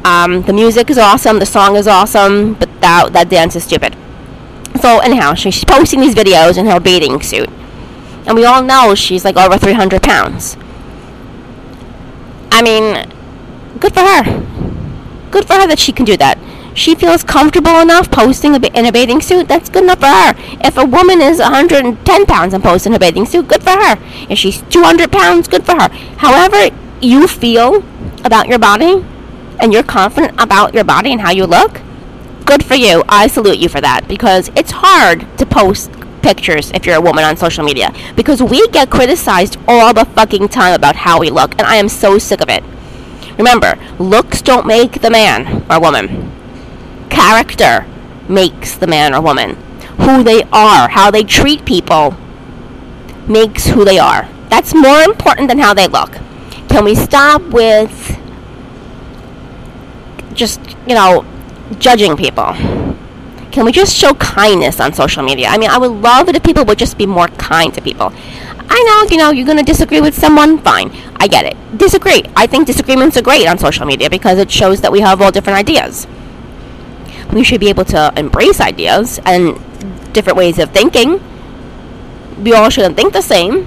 Um, 0.05 0.43
the 0.43 0.53
music 0.53 0.91
is 0.91 0.99
awesome, 0.99 1.39
the 1.39 1.47
song 1.47 1.77
is 1.77 1.87
awesome, 1.87 2.55
but 2.55 2.69
that, 2.81 3.13
that 3.13 3.29
dance 3.29 3.55
is 3.55 3.63
stupid. 3.63 3.97
So, 4.81 4.99
anyhow, 4.99 5.35
she's 5.35 5.63
posting 5.65 6.01
these 6.01 6.17
videos 6.17 6.59
in 6.59 6.67
her 6.67 6.81
bathing 6.81 7.23
suit. 7.23 7.49
And 8.27 8.35
we 8.35 8.45
all 8.45 8.65
know 8.65 8.97
she's 8.97 9.25
like 9.25 9.37
over 9.37 9.57
300 9.57 10.03
pounds. 10.03 10.57
I 12.51 12.63
mean, 12.63 13.09
good 13.79 13.95
for 13.95 14.01
her. 14.01 15.31
Good 15.31 15.45
for 15.45 15.55
her 15.55 15.69
that 15.69 15.79
she 15.79 15.93
can 15.93 16.05
do 16.05 16.17
that. 16.17 16.37
She 16.81 16.95
feels 16.95 17.23
comfortable 17.23 17.79
enough 17.79 18.11
posting 18.11 18.55
a 18.55 18.67
in 18.69 18.87
a 18.87 18.91
bathing 18.91 19.21
suit. 19.21 19.49
That's 19.49 19.69
good 19.69 19.83
enough 19.83 20.01
for 20.01 20.07
her. 20.07 20.33
If 20.65 20.79
a 20.79 20.87
woman 20.87 21.21
is 21.21 21.39
110 21.39 22.25
pounds 22.25 22.55
and 22.55 22.65
posts 22.65 22.87
in 22.87 22.95
a 22.95 22.99
bathing 22.99 23.27
suit, 23.27 23.49
good 23.49 23.63
for 23.63 23.73
her. 23.73 23.99
If 24.31 24.39
she's 24.39 24.63
200 24.63 25.13
pounds, 25.13 25.47
good 25.47 25.67
for 25.67 25.73
her. 25.73 25.91
However 26.17 26.75
you 27.03 27.29
feel 27.29 27.85
about 28.25 28.49
your 28.49 28.59
body, 28.59 29.05
and 29.61 29.75
you're 29.75 29.83
confident 29.83 30.41
about 30.41 30.73
your 30.73 30.85
body 30.85 31.13
and 31.13 31.21
how 31.21 31.33
you 31.33 31.45
look, 31.45 31.83
good 32.47 32.65
for 32.65 32.77
you. 32.77 33.05
I 33.11 33.27
salute 33.27 33.59
you 33.59 33.69
for 33.69 33.83
that 33.83 34.09
because 34.09 34.49
it's 34.57 34.71
hard 34.71 35.27
to 35.37 35.45
post 35.45 35.91
pictures 36.23 36.71
if 36.73 36.87
you're 36.87 36.97
a 36.97 37.01
woman 37.03 37.25
on 37.25 37.37
social 37.37 37.63
media 37.63 37.93
because 38.17 38.43
we 38.43 38.67
get 38.69 38.89
criticized 38.89 39.59
all 39.69 39.93
the 39.93 40.07
fucking 40.07 40.49
time 40.49 40.73
about 40.73 40.97
how 40.97 41.21
we 41.21 41.29
look, 41.29 41.53
and 41.59 41.63
I 41.63 41.77
am 41.77 41.91
so 41.91 42.17
sick 42.17 42.41
of 42.41 42.49
it. 42.49 42.65
Remember, 43.37 43.79
looks 43.99 44.41
don't 44.41 44.67
make 44.67 45.03
the 45.03 45.11
man 45.11 45.67
or 45.71 45.79
woman. 45.79 46.30
Character 47.11 47.87
makes 48.29 48.77
the 48.77 48.87
man 48.87 49.15
or 49.15 49.21
woman. 49.21 49.57
Who 49.99 50.23
they 50.23 50.43
are, 50.53 50.89
how 50.89 51.11
they 51.11 51.25
treat 51.25 51.65
people, 51.67 52.15
makes 53.29 53.67
who 53.67 53.85
they 53.85 53.99
are. 53.99 54.29
That's 54.49 54.75
more 54.75 55.03
important 55.03 55.49
than 55.49 55.59
how 55.59 55.75
they 55.75 55.87
look. 55.87 56.13
Can 56.69 56.85
we 56.85 56.95
stop 56.95 57.43
with 57.43 58.19
just, 60.33 60.61
you 60.87 60.95
know, 60.95 61.25
judging 61.79 62.17
people? 62.17 62.55
Can 63.53 63.65
we 63.65 63.73
just 63.73 63.97
show 63.97 64.15
kindness 64.15 64.81
on 64.81 64.93
social 64.93 65.23
media? 65.23 65.49
I 65.49 65.59
mean, 65.59 65.71
I 65.71 65.79
would 65.79 65.91
love 65.91 66.29
it 66.29 66.37
if 66.37 66.43
people 66.43 66.65
would 66.65 66.79
just 66.79 66.97
be 66.97 67.07
more 67.07 67.29
kind 67.29 67.75
to 67.75 67.83
people. 67.83 68.13
I 68.73 68.83
know, 68.85 69.11
you 69.11 69.19
know, 69.19 69.31
you're 69.31 69.47
going 69.47 69.59
to 69.59 69.65
disagree 69.65 70.01
with 70.01 70.15
someone, 70.15 70.59
fine. 70.59 70.93
I 71.17 71.27
get 71.27 71.45
it. 71.45 71.57
Disagree. 71.77 72.23
I 72.37 72.47
think 72.47 72.69
disagreements 72.69 73.17
are 73.17 73.23
great 73.23 73.49
on 73.49 73.59
social 73.59 73.85
media 73.85 74.09
because 74.09 74.39
it 74.39 74.51
shows 74.51 74.81
that 74.83 74.93
we 74.93 75.01
have 75.01 75.21
all 75.21 75.33
different 75.33 75.59
ideas. 75.59 76.07
We 77.33 77.45
should 77.45 77.61
be 77.61 77.69
able 77.69 77.85
to 77.87 78.13
embrace 78.17 78.61
ideas 78.61 79.21
and 79.25 79.55
different 80.13 80.37
ways 80.37 80.59
of 80.59 80.71
thinking. 80.71 81.23
We 82.43 82.53
all 82.55 82.71
shouldn't 82.71 82.97
think 82.97 83.13
the 83.13 83.23
same, 83.23 83.65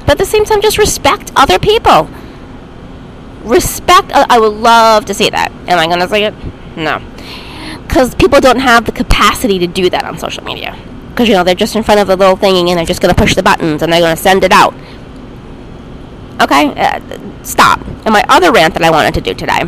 but 0.00 0.10
at 0.10 0.18
the 0.18 0.24
same 0.24 0.44
time, 0.44 0.60
just 0.60 0.78
respect 0.78 1.32
other 1.36 1.58
people. 1.58 2.08
Respect, 3.42 4.12
uh, 4.12 4.26
I 4.28 4.38
would 4.38 4.54
love 4.54 5.04
to 5.06 5.14
say 5.14 5.30
that. 5.30 5.52
Am 5.68 5.78
I 5.78 5.86
going 5.86 6.00
to 6.00 6.08
say 6.08 6.24
it? 6.24 6.34
No 6.76 7.02
because 7.96 8.14
people 8.14 8.40
don't 8.40 8.58
have 8.58 8.84
the 8.84 8.92
capacity 8.92 9.58
to 9.58 9.66
do 9.66 9.88
that 9.88 10.04
on 10.04 10.18
social 10.18 10.44
media. 10.44 10.76
Because, 11.08 11.28
you 11.28 11.34
know, 11.34 11.42
they're 11.44 11.54
just 11.54 11.76
in 11.76 11.82
front 11.82 11.98
of 11.98 12.06
the 12.06 12.14
little 12.14 12.36
thing 12.36 12.68
and 12.68 12.78
they're 12.78 12.84
just 12.84 13.00
going 13.00 13.14
to 13.14 13.18
push 13.18 13.34
the 13.34 13.42
buttons 13.42 13.80
and 13.80 13.90
they're 13.90 14.00
going 14.02 14.14
to 14.14 14.22
send 14.22 14.44
it 14.44 14.52
out. 14.52 14.74
Okay? 16.42 16.66
Uh, 16.76 17.00
stop. 17.42 17.80
And 18.04 18.12
my 18.12 18.22
other 18.28 18.52
rant 18.52 18.74
that 18.74 18.82
I 18.82 18.90
wanted 18.90 19.14
to 19.14 19.22
do 19.22 19.32
today 19.32 19.62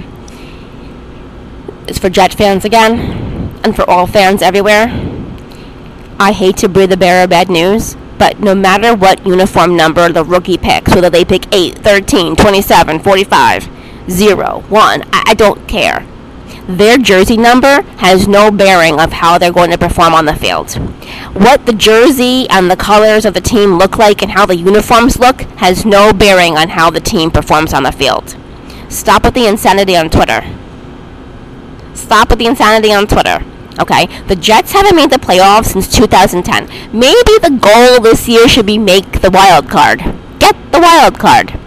is 1.86 1.98
for 1.98 2.10
Jet 2.10 2.34
fans 2.34 2.66
again 2.66 3.17
and 3.64 3.74
for 3.74 3.88
all 3.88 4.06
fans 4.06 4.42
everywhere. 4.42 4.86
I 6.18 6.32
hate 6.32 6.56
to 6.58 6.68
be 6.68 6.86
the 6.86 6.96
bearer 6.96 7.24
of 7.24 7.30
bad 7.30 7.48
news, 7.48 7.96
but 8.18 8.40
no 8.40 8.54
matter 8.54 8.94
what 8.94 9.26
uniform 9.26 9.76
number 9.76 10.08
the 10.10 10.24
rookie 10.24 10.58
picks, 10.58 10.94
whether 10.94 11.10
they 11.10 11.24
pick 11.24 11.52
8, 11.54 11.78
13, 11.78 12.36
27, 12.36 12.98
45, 13.00 13.68
0, 14.10 14.60
1, 14.68 15.02
I, 15.12 15.24
I 15.28 15.34
don't 15.34 15.68
care 15.68 16.06
their 16.68 16.98
jersey 16.98 17.38
number 17.38 17.80
has 17.96 18.28
no 18.28 18.50
bearing 18.50 19.00
of 19.00 19.10
how 19.10 19.38
they're 19.38 19.50
going 19.50 19.70
to 19.70 19.78
perform 19.78 20.12
on 20.12 20.26
the 20.26 20.36
field. 20.36 20.74
What 21.34 21.64
the 21.64 21.72
jersey 21.72 22.46
and 22.50 22.70
the 22.70 22.76
colors 22.76 23.24
of 23.24 23.32
the 23.32 23.40
team 23.40 23.78
look 23.78 23.96
like 23.96 24.20
and 24.20 24.32
how 24.32 24.44
the 24.44 24.54
uniforms 24.56 25.18
look 25.18 25.40
has 25.56 25.86
no 25.86 26.12
bearing 26.12 26.58
on 26.58 26.68
how 26.68 26.90
the 26.90 27.00
team 27.00 27.30
performs 27.30 27.72
on 27.72 27.84
the 27.84 27.92
field. 27.92 28.36
Stop 28.90 29.24
with 29.24 29.32
the 29.32 29.46
insanity 29.46 29.96
on 29.96 30.10
Twitter. 30.10 30.42
Stop 31.98 32.30
with 32.30 32.38
the 32.38 32.46
insanity 32.46 32.92
on 32.92 33.06
Twitter. 33.06 33.44
Okay, 33.80 34.06
the 34.26 34.36
Jets 34.36 34.72
haven't 34.72 34.96
made 34.96 35.10
the 35.10 35.18
playoffs 35.18 35.66
since 35.66 35.88
2010. 35.88 36.66
Maybe 36.92 37.32
the 37.42 37.58
goal 37.60 38.00
this 38.02 38.28
year 38.28 38.48
should 38.48 38.66
be 38.66 38.78
make 38.78 39.20
the 39.20 39.30
wild 39.30 39.68
card. 39.68 40.00
Get 40.38 40.56
the 40.72 40.80
wild 40.80 41.18
card 41.18 41.58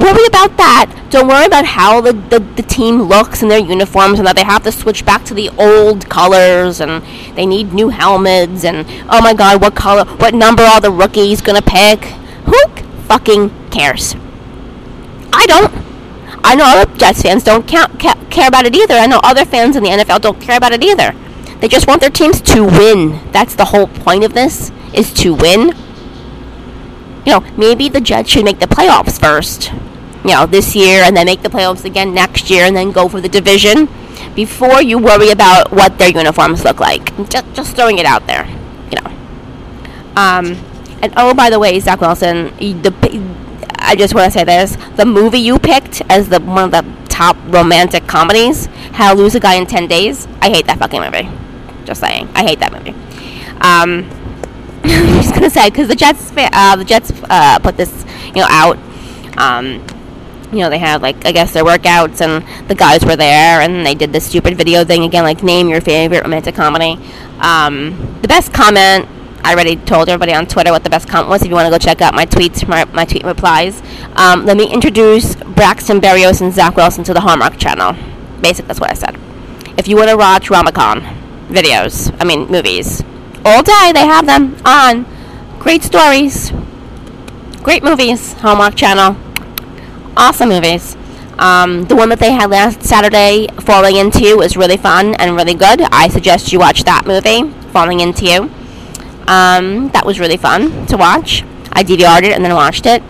worry 0.00 0.26
about 0.26 0.56
that. 0.56 1.06
Don't 1.10 1.28
worry 1.28 1.46
about 1.46 1.64
how 1.64 2.00
the, 2.00 2.12
the, 2.12 2.40
the 2.40 2.62
team 2.62 3.02
looks 3.02 3.42
in 3.42 3.48
their 3.48 3.58
uniforms 3.58 4.18
and 4.18 4.26
that 4.26 4.36
they 4.36 4.44
have 4.44 4.62
to 4.64 4.72
switch 4.72 5.04
back 5.04 5.24
to 5.26 5.34
the 5.34 5.50
old 5.50 6.08
colors 6.08 6.80
and 6.80 7.04
they 7.36 7.46
need 7.46 7.72
new 7.72 7.88
helmets 7.90 8.64
and 8.64 8.86
oh 9.10 9.20
my 9.20 9.34
god, 9.34 9.60
what 9.60 9.74
color, 9.74 10.04
what 10.16 10.34
number 10.34 10.62
are 10.62 10.80
the 10.80 10.90
rookies 10.90 11.40
gonna 11.40 11.62
pick? 11.62 12.04
Who 12.46 12.58
fucking 13.06 13.70
cares? 13.70 14.14
I 15.32 15.46
don't. 15.46 15.89
I 16.42 16.54
know 16.54 16.64
other 16.64 16.96
Jets 16.96 17.22
fans 17.22 17.44
don't 17.44 17.66
ca- 17.66 17.88
care 18.30 18.48
about 18.48 18.66
it 18.66 18.74
either. 18.74 18.94
I 18.94 19.06
know 19.06 19.20
other 19.22 19.44
fans 19.44 19.76
in 19.76 19.82
the 19.82 19.90
NFL 19.90 20.20
don't 20.20 20.40
care 20.40 20.56
about 20.56 20.72
it 20.72 20.82
either. 20.82 21.14
They 21.60 21.68
just 21.68 21.86
want 21.86 22.00
their 22.00 22.10
teams 22.10 22.40
to 22.42 22.64
win. 22.64 23.20
That's 23.32 23.54
the 23.54 23.66
whole 23.66 23.86
point 23.86 24.24
of 24.24 24.34
this, 24.34 24.72
is 24.94 25.12
to 25.14 25.34
win. 25.34 25.74
You 27.26 27.32
know, 27.32 27.40
maybe 27.56 27.88
the 27.88 28.00
Jets 28.00 28.30
should 28.30 28.44
make 28.44 28.60
the 28.60 28.66
playoffs 28.66 29.20
first 29.20 29.70
you 30.24 30.32
know, 30.32 30.46
this 30.46 30.76
year 30.76 31.02
and 31.02 31.16
then 31.16 31.26
make 31.26 31.42
the 31.42 31.48
playoffs 31.48 31.84
again 31.84 32.12
next 32.12 32.50
year 32.50 32.64
and 32.64 32.76
then 32.76 32.92
go 32.92 33.08
for 33.08 33.20
the 33.20 33.28
division 33.28 33.88
before 34.34 34.82
you 34.82 34.98
worry 34.98 35.30
about 35.30 35.72
what 35.72 35.98
their 35.98 36.10
uniforms 36.10 36.64
look 36.64 36.78
like. 36.78 37.06
Just, 37.28 37.52
just 37.54 37.76
throwing 37.76 37.98
it 37.98 38.06
out 38.06 38.26
there, 38.26 38.46
you 38.90 39.00
know. 39.00 39.10
Um, 40.16 40.56
and 41.02 41.12
oh, 41.16 41.32
by 41.34 41.48
the 41.48 41.58
way, 41.58 41.78
Zach 41.80 42.00
Wilson, 42.00 42.54
the 42.82 42.90
I 43.80 43.96
just 43.96 44.14
want 44.14 44.32
to 44.32 44.38
say 44.38 44.44
this: 44.44 44.76
the 44.96 45.04
movie 45.04 45.40
you 45.40 45.58
picked 45.58 46.02
as 46.10 46.28
the 46.28 46.40
one 46.40 46.64
of 46.64 46.70
the 46.70 47.00
top 47.08 47.36
romantic 47.46 48.06
comedies, 48.06 48.66
How 48.92 49.14
to 49.14 49.18
Lose 49.18 49.34
a 49.34 49.40
Guy 49.40 49.54
in 49.54 49.66
Ten 49.66 49.86
Days. 49.86 50.26
I 50.40 50.50
hate 50.50 50.66
that 50.66 50.78
fucking 50.78 51.00
movie. 51.00 51.28
Just 51.84 52.00
saying, 52.00 52.28
I 52.34 52.42
hate 52.42 52.60
that 52.60 52.72
movie. 52.72 52.90
Um, 53.60 54.08
I'm 54.84 55.22
just 55.22 55.34
gonna 55.34 55.50
say 55.50 55.68
because 55.68 55.88
the 55.88 55.96
Jets, 55.96 56.32
uh, 56.36 56.76
the 56.76 56.84
Jets 56.84 57.12
uh, 57.28 57.58
put 57.58 57.76
this, 57.76 58.04
you 58.28 58.42
know, 58.42 58.46
out. 58.48 58.78
Um, 59.36 59.84
you 60.52 60.58
know, 60.58 60.70
they 60.70 60.78
had 60.78 61.02
like 61.02 61.24
I 61.26 61.32
guess 61.32 61.52
their 61.52 61.64
workouts 61.64 62.20
and 62.20 62.68
the 62.68 62.74
guys 62.74 63.04
were 63.04 63.16
there 63.16 63.60
and 63.60 63.86
they 63.86 63.94
did 63.94 64.12
this 64.12 64.26
stupid 64.26 64.56
video 64.56 64.84
thing 64.84 65.04
again, 65.04 65.22
like 65.22 65.42
name 65.42 65.68
your 65.68 65.80
favorite 65.80 66.22
romantic 66.22 66.54
comedy. 66.54 66.98
Um, 67.38 68.18
the 68.20 68.28
best 68.28 68.52
comment 68.52 69.08
I 69.42 69.52
already 69.52 69.76
told 69.76 70.08
everybody 70.08 70.32
on 70.34 70.46
Twitter 70.46 70.70
what 70.70 70.84
the 70.84 70.90
best 70.90 71.08
comment 71.08 71.28
was. 71.28 71.42
If 71.42 71.48
you 71.48 71.54
want 71.54 71.66
to 71.66 71.70
go 71.70 71.78
check 71.78 72.00
out 72.00 72.14
my 72.14 72.26
tweets, 72.26 72.66
my, 72.68 72.84
my 72.86 73.04
tweet 73.04 73.24
replies, 73.24 73.82
um, 74.16 74.44
let 74.44 74.56
me 74.56 74.72
introduce 74.72 75.34
Braxton 75.36 76.00
Berrios 76.00 76.40
and 76.40 76.52
Zach 76.52 76.76
Wilson 76.76 77.04
to 77.04 77.14
the 77.14 77.20
Hallmark 77.20 77.56
Channel. 77.56 77.94
Basically, 78.40 78.68
that's 78.68 78.80
what 78.80 78.90
I 78.90 78.94
said. 78.94 79.18
If 79.78 79.88
you 79.88 79.96
want 79.96 80.10
to 80.10 80.16
watch 80.16 80.48
Romacon 80.48 81.00
videos, 81.48 82.14
I 82.20 82.24
mean 82.24 82.46
movies, 82.46 83.02
all 83.44 83.62
day 83.62 83.92
they 83.92 84.06
have 84.06 84.26
them 84.26 84.56
on. 84.64 85.06
Great 85.58 85.82
stories, 85.82 86.52
great 87.62 87.82
movies, 87.82 88.34
Hallmark 88.34 88.74
Channel 88.74 89.16
awesome 90.16 90.50
movies. 90.50 90.96
Um, 91.38 91.84
the 91.84 91.96
one 91.96 92.10
that 92.10 92.18
they 92.18 92.32
had 92.32 92.50
last 92.50 92.82
Saturday, 92.82 93.46
Falling 93.60 93.96
Into 93.96 94.36
was 94.36 94.56
really 94.56 94.76
fun 94.76 95.14
and 95.14 95.34
really 95.34 95.54
good. 95.54 95.80
I 95.80 96.08
suggest 96.08 96.52
you 96.52 96.58
watch 96.58 96.84
that 96.84 97.06
movie, 97.06 97.50
Falling 97.72 98.00
Into. 98.00 98.50
Um, 99.30 99.90
that 99.90 100.04
was 100.04 100.18
really 100.18 100.36
fun 100.36 100.86
to 100.86 100.96
watch. 100.96 101.44
I 101.72 101.84
DVR'd 101.84 102.24
it 102.24 102.32
and 102.32 102.44
then 102.44 102.52
watched 102.52 102.84
it. 102.84 103.00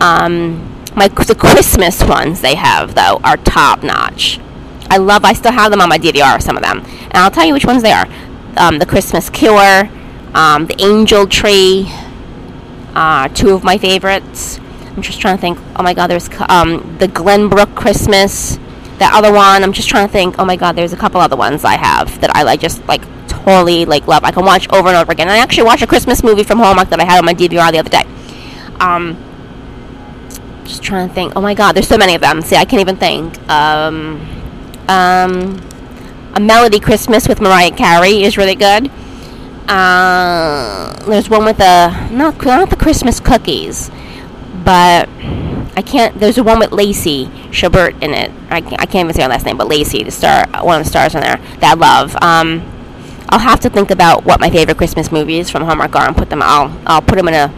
Um, 0.00 0.66
my 0.96 1.08
the 1.08 1.34
Christmas 1.34 2.02
ones 2.02 2.40
they 2.40 2.54
have 2.54 2.94
though 2.94 3.20
are 3.22 3.36
top 3.36 3.82
notch. 3.82 4.40
I 4.88 4.96
love. 4.96 5.22
I 5.22 5.34
still 5.34 5.52
have 5.52 5.70
them 5.70 5.82
on 5.82 5.90
my 5.90 5.98
DVR. 5.98 6.40
Some 6.40 6.56
of 6.56 6.62
them, 6.62 6.78
and 6.80 7.16
I'll 7.18 7.30
tell 7.30 7.44
you 7.44 7.52
which 7.52 7.66
ones 7.66 7.82
they 7.82 7.92
are. 7.92 8.08
Um, 8.56 8.78
the 8.78 8.86
Christmas 8.86 9.28
Cure, 9.28 9.90
um, 10.32 10.64
the 10.64 10.82
Angel 10.82 11.26
Tree, 11.26 11.84
uh, 12.94 13.28
two 13.28 13.50
of 13.50 13.62
my 13.62 13.76
favorites. 13.76 14.58
I'm 14.96 15.02
just 15.02 15.20
trying 15.20 15.36
to 15.36 15.40
think. 15.42 15.58
Oh 15.76 15.82
my 15.82 15.92
God, 15.92 16.06
there's 16.06 16.30
um, 16.48 16.96
the 16.98 17.06
Glenbrook 17.06 17.76
Christmas. 17.76 18.58
That 18.96 19.12
other 19.12 19.32
one. 19.32 19.62
I'm 19.62 19.74
just 19.74 19.90
trying 19.90 20.06
to 20.06 20.12
think. 20.12 20.38
Oh 20.38 20.46
my 20.46 20.56
God, 20.56 20.74
there's 20.74 20.94
a 20.94 20.96
couple 20.96 21.20
other 21.20 21.36
ones 21.36 21.66
I 21.66 21.76
have 21.76 22.18
that 22.22 22.34
I 22.34 22.44
like. 22.44 22.60
Just 22.60 22.82
like 22.88 23.02
totally 23.44 23.84
like 23.84 24.06
love. 24.06 24.24
I 24.24 24.30
can 24.30 24.44
watch 24.44 24.68
over 24.70 24.88
and 24.88 24.96
over 24.96 25.12
again. 25.12 25.28
I 25.28 25.38
actually 25.38 25.64
watched 25.64 25.82
a 25.82 25.86
Christmas 25.86 26.22
movie 26.22 26.44
from 26.44 26.58
Hallmark 26.58 26.90
that 26.90 27.00
I 27.00 27.04
had 27.04 27.18
on 27.18 27.24
my 27.24 27.34
DVR 27.34 27.70
the 27.72 27.78
other 27.78 27.90
day. 27.90 28.04
Um, 28.80 29.16
just 30.64 30.82
trying 30.82 31.08
to 31.08 31.14
think. 31.14 31.34
Oh 31.36 31.40
my 31.40 31.54
God, 31.54 31.72
there's 31.72 31.88
so 31.88 31.98
many 31.98 32.14
of 32.14 32.20
them. 32.20 32.42
See, 32.42 32.56
I 32.56 32.64
can't 32.64 32.80
even 32.80 32.96
think. 32.96 33.38
Um, 33.48 34.20
um, 34.88 35.60
a 36.34 36.40
Melody 36.40 36.80
Christmas 36.80 37.28
with 37.28 37.40
Mariah 37.40 37.72
Carey 37.72 38.22
is 38.22 38.36
really 38.36 38.54
good. 38.54 38.90
Uh, 39.68 40.92
there's 41.06 41.28
one 41.28 41.44
with 41.44 41.58
the 41.58 41.90
not 42.10 42.44
not 42.44 42.70
the 42.70 42.76
Christmas 42.76 43.20
cookies, 43.20 43.90
but 44.64 45.08
I 45.76 45.82
can't. 45.84 46.18
There's 46.18 46.38
a 46.38 46.42
one 46.42 46.58
with 46.58 46.72
Lacey 46.72 47.26
Chabert 47.50 48.02
in 48.02 48.12
it. 48.14 48.30
I 48.50 48.60
can't, 48.60 48.80
I 48.80 48.86
can't 48.86 49.06
even 49.06 49.14
say 49.14 49.22
her 49.22 49.28
last 49.28 49.46
name, 49.46 49.56
but 49.56 49.68
Lacey, 49.68 50.02
the 50.02 50.10
star, 50.10 50.46
one 50.62 50.80
of 50.80 50.84
the 50.84 50.90
stars 50.90 51.14
in 51.14 51.20
there 51.20 51.36
that 51.60 51.72
I 51.72 51.74
love. 51.74 52.16
Um, 52.20 52.79
I'll 53.30 53.38
have 53.38 53.60
to 53.60 53.70
think 53.70 53.90
about 53.90 54.24
what 54.24 54.40
my 54.40 54.50
favorite 54.50 54.76
Christmas 54.76 55.10
movies 55.10 55.48
from 55.50 55.62
Hallmark 55.62 55.94
are 55.94 56.06
and 56.06 56.16
put 56.16 56.30
them. 56.30 56.42
I'll 56.42 56.76
I'll 56.86 57.02
put 57.02 57.16
them 57.16 57.28
in 57.28 57.34
a 57.34 57.52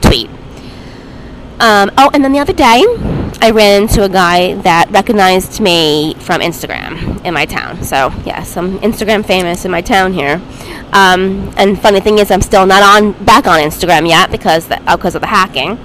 tweet. 0.00 0.30
Um, 1.60 1.90
oh, 1.98 2.08
and 2.14 2.22
then 2.22 2.30
the 2.32 2.38
other 2.38 2.52
day, 2.52 2.84
I 3.40 3.50
ran 3.52 3.82
into 3.82 4.04
a 4.04 4.08
guy 4.08 4.54
that 4.62 4.90
recognized 4.90 5.60
me 5.60 6.14
from 6.20 6.40
Instagram 6.40 7.24
in 7.24 7.34
my 7.34 7.46
town. 7.46 7.82
So, 7.82 8.12
yes, 8.24 8.56
I'm 8.56 8.78
Instagram 8.78 9.26
famous 9.26 9.64
in 9.64 9.72
my 9.72 9.80
town 9.80 10.12
here. 10.12 10.40
Um, 10.92 11.52
and 11.56 11.80
funny 11.80 11.98
thing 11.98 12.18
is, 12.18 12.30
I'm 12.30 12.42
still 12.42 12.64
not 12.64 12.84
on 12.84 13.12
back 13.24 13.48
on 13.48 13.60
Instagram 13.60 14.08
yet 14.08 14.30
because 14.30 14.68
the, 14.68 14.80
uh, 14.88 14.96
because 14.96 15.16
of 15.16 15.20
the 15.20 15.26
hacking. 15.26 15.78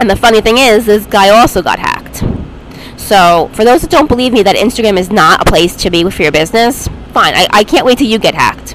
And 0.00 0.08
the 0.08 0.16
funny 0.16 0.40
thing 0.40 0.56
is, 0.56 0.86
this 0.86 1.04
guy 1.04 1.28
also 1.28 1.60
got 1.60 1.78
hacked. 1.78 1.97
So, 3.08 3.48
for 3.54 3.64
those 3.64 3.80
that 3.80 3.90
don't 3.90 4.06
believe 4.06 4.34
me 4.34 4.42
that 4.42 4.54
Instagram 4.54 4.98
is 4.98 5.10
not 5.10 5.40
a 5.40 5.44
place 5.46 5.74
to 5.76 5.90
be 5.90 6.08
for 6.10 6.22
your 6.22 6.32
business, 6.32 6.88
fine. 7.14 7.32
I, 7.34 7.46
I 7.50 7.64
can't 7.64 7.86
wait 7.86 7.96
till 7.96 8.06
you 8.06 8.18
get 8.18 8.34
hacked 8.34 8.74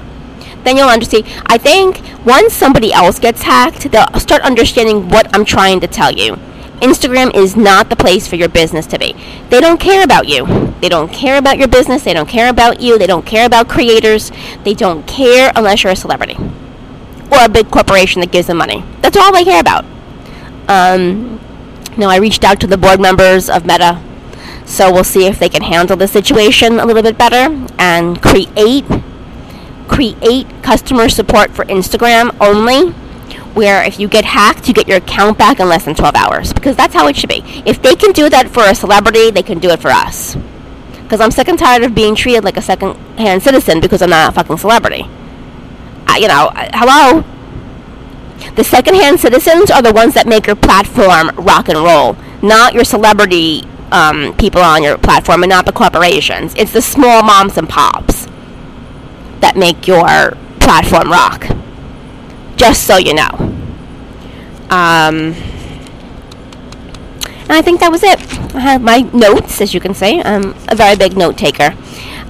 then 0.64 0.78
you'll 0.78 0.88
understand. 0.88 1.26
I 1.44 1.58
think 1.58 2.00
once 2.24 2.54
somebody 2.54 2.90
else 2.90 3.18
gets 3.18 3.42
hacked, 3.42 3.90
they'll 3.92 4.18
start 4.18 4.40
understanding 4.40 5.10
what 5.10 5.28
I'm 5.34 5.44
trying 5.44 5.78
to 5.80 5.86
tell 5.86 6.10
you. 6.10 6.36
Instagram 6.80 7.34
is 7.34 7.54
not 7.54 7.90
the 7.90 7.96
place 7.96 8.26
for 8.26 8.36
your 8.36 8.48
business 8.48 8.86
to 8.86 8.98
be. 8.98 9.14
They 9.50 9.60
don't 9.60 9.78
care 9.78 10.02
about 10.02 10.26
you. 10.26 10.74
They 10.80 10.88
don't 10.88 11.12
care 11.12 11.36
about 11.36 11.58
your 11.58 11.68
business. 11.68 12.02
They 12.02 12.14
don't 12.14 12.28
care 12.28 12.48
about 12.48 12.80
you. 12.80 12.98
They 12.98 13.06
don't 13.06 13.24
care 13.24 13.46
about 13.46 13.68
creators. 13.68 14.32
They 14.64 14.72
don't 14.72 15.06
care 15.06 15.52
unless 15.54 15.84
you're 15.84 15.92
a 15.92 15.96
celebrity 15.96 16.36
or 17.30 17.44
a 17.44 17.48
big 17.48 17.70
corporation 17.70 18.20
that 18.20 18.32
gives 18.32 18.48
them 18.48 18.56
money. 18.56 18.84
That's 19.00 19.16
all 19.16 19.32
they 19.32 19.44
care 19.44 19.60
about. 19.60 19.84
Um, 20.66 21.40
I 21.98 22.16
reached 22.16 22.42
out 22.42 22.60
to 22.60 22.66
the 22.66 22.76
board 22.76 23.00
members 23.00 23.48
of 23.48 23.64
Meta, 23.64 24.02
so 24.64 24.92
we'll 24.92 25.04
see 25.04 25.26
if 25.26 25.38
they 25.38 25.48
can 25.48 25.62
handle 25.62 25.96
the 25.96 26.08
situation 26.08 26.78
a 26.78 26.86
little 26.86 27.02
bit 27.02 27.18
better 27.18 27.66
and 27.78 28.20
create 28.22 28.84
create 29.88 30.46
customer 30.62 31.08
support 31.08 31.50
for 31.50 31.64
Instagram 31.66 32.34
only 32.40 32.92
where 33.54 33.84
if 33.84 34.00
you 34.00 34.08
get 34.08 34.24
hacked, 34.24 34.66
you 34.66 34.74
get 34.74 34.88
your 34.88 34.96
account 34.96 35.38
back 35.38 35.60
in 35.60 35.68
less 35.68 35.84
than 35.84 35.94
12 35.94 36.14
hours. 36.16 36.52
Because 36.52 36.76
that's 36.76 36.92
how 36.92 37.06
it 37.06 37.16
should 37.16 37.28
be. 37.28 37.42
If 37.64 37.80
they 37.80 37.94
can 37.94 38.12
do 38.12 38.28
that 38.28 38.50
for 38.50 38.64
a 38.64 38.74
celebrity, 38.74 39.30
they 39.30 39.42
can 39.42 39.60
do 39.60 39.70
it 39.70 39.80
for 39.80 39.90
us. 39.90 40.36
Because 41.02 41.20
I'm 41.20 41.30
sick 41.30 41.48
and 41.48 41.58
tired 41.58 41.84
of 41.84 41.94
being 41.94 42.14
treated 42.14 42.44
like 42.44 42.56
a 42.56 42.62
second 42.62 42.96
hand 43.18 43.42
citizen 43.42 43.80
because 43.80 44.02
I'm 44.02 44.10
not 44.10 44.30
a 44.30 44.34
fucking 44.34 44.56
celebrity. 44.56 45.04
I, 46.06 46.18
you 46.18 46.28
know, 46.28 46.50
hello? 46.74 47.24
The 48.56 48.64
second 48.64 48.94
hand 48.96 49.20
citizens 49.20 49.70
are 49.70 49.82
the 49.82 49.92
ones 49.92 50.14
that 50.14 50.26
make 50.26 50.46
your 50.46 50.56
platform 50.56 51.30
rock 51.36 51.68
and 51.68 51.78
roll, 51.78 52.16
not 52.42 52.74
your 52.74 52.84
celebrity 52.84 53.62
um, 53.94 54.36
people 54.36 54.60
on 54.60 54.82
your 54.82 54.98
platform 54.98 55.44
and 55.44 55.50
not 55.50 55.66
the 55.66 55.72
corporations. 55.72 56.52
It's 56.56 56.72
the 56.72 56.82
small 56.82 57.22
moms 57.22 57.56
and 57.56 57.68
pops 57.68 58.26
that 59.40 59.54
make 59.56 59.86
your 59.86 60.32
platform 60.58 61.10
rock 61.10 61.46
just 62.56 62.86
so 62.86 62.96
you 62.96 63.14
know. 63.14 63.30
Um, 64.68 65.34
and 67.44 67.52
I 67.52 67.62
think 67.62 67.80
that 67.80 67.90
was 67.90 68.02
it. 68.02 68.18
I 68.54 68.60
have 68.60 68.82
my 68.82 69.02
notes, 69.12 69.60
as 69.60 69.72
you 69.72 69.80
can 69.80 69.94
see. 69.94 70.20
I'm 70.20 70.54
a 70.68 70.74
very 70.74 70.96
big 70.96 71.16
note 71.16 71.38
taker. 71.38 71.76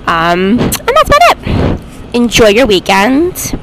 Um, 0.07 0.59
and 0.59 0.59
that's 0.59 1.09
about 1.09 1.20
it. 1.31 1.81
Enjoy 2.14 2.48
your 2.48 2.66
weekend. 2.66 3.59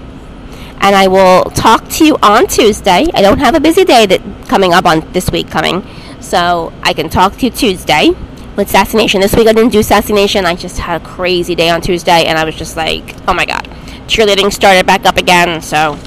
And 0.84 0.96
I 0.96 1.08
will 1.08 1.44
talk 1.52 1.88
to 1.90 2.06
you 2.06 2.18
on 2.24 2.48
Tuesday. 2.48 3.06
I 3.14 3.22
don't 3.22 3.38
have 3.38 3.54
a 3.54 3.60
busy 3.60 3.84
day 3.84 4.08
that 4.08 4.22
coming 4.48 4.74
up 4.74 4.86
on 4.86 5.12
this 5.12 5.30
week 5.30 5.52
coming. 5.52 5.86
So 6.22 6.72
I 6.82 6.94
can 6.94 7.10
talk 7.10 7.36
to 7.38 7.46
you 7.46 7.52
Tuesday 7.52 8.12
with 8.56 8.70
Sassy 8.70 8.98
Nation. 8.98 9.20
This 9.20 9.36
week 9.36 9.48
I 9.48 9.54
didn't 9.54 9.72
do 9.72 9.84
Sassy 9.84 10.14
Nation. 10.14 10.46
I 10.46 10.56
just 10.56 10.80
had 10.80 11.02
a 11.02 11.06
crazy 11.06 11.56
day 11.56 11.70
on 11.70 11.82
Tuesday 11.82 12.26
and 12.26 12.38
I 12.38 12.46
was 12.46 12.56
just 12.56 12.78
like, 12.78 13.16
oh 13.28 13.34
my 13.34 13.46
god. 13.46 13.66
Cheerleading 14.08 14.52
started 14.54 14.86
back 14.86 15.06
up 15.06 15.18
again, 15.18 15.62
so 15.62 15.98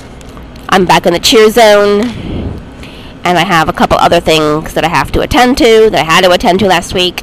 I'm 0.69 0.85
back 0.85 1.07
in 1.07 1.13
the 1.13 1.21
cheer 1.21 1.51
zone, 1.51 2.03
and 2.03 3.39
I 3.39 3.45
have 3.45 3.69
a 3.69 3.73
couple 3.73 3.97
other 3.97 4.21
things 4.21 4.75
that 4.75 4.85
I 4.85 4.89
have 4.89 5.11
to 5.13 5.21
attend 5.23 5.57
to 5.59 5.89
that 5.91 6.01
I 6.01 6.05
had 6.05 6.25
to 6.25 6.31
attend 6.31 6.59
to 6.61 6.67
last 6.67 6.93
week. 6.93 7.23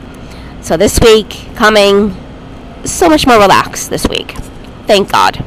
So 0.62 0.78
this 0.78 1.00
week 1.00 1.50
coming, 1.56 2.16
so 2.84 3.10
much 3.10 3.28
more 3.28 3.38
relaxed 3.38 3.90
this 3.90 4.08
week. 4.08 4.32
Thank 4.88 5.12
God. 5.12 5.44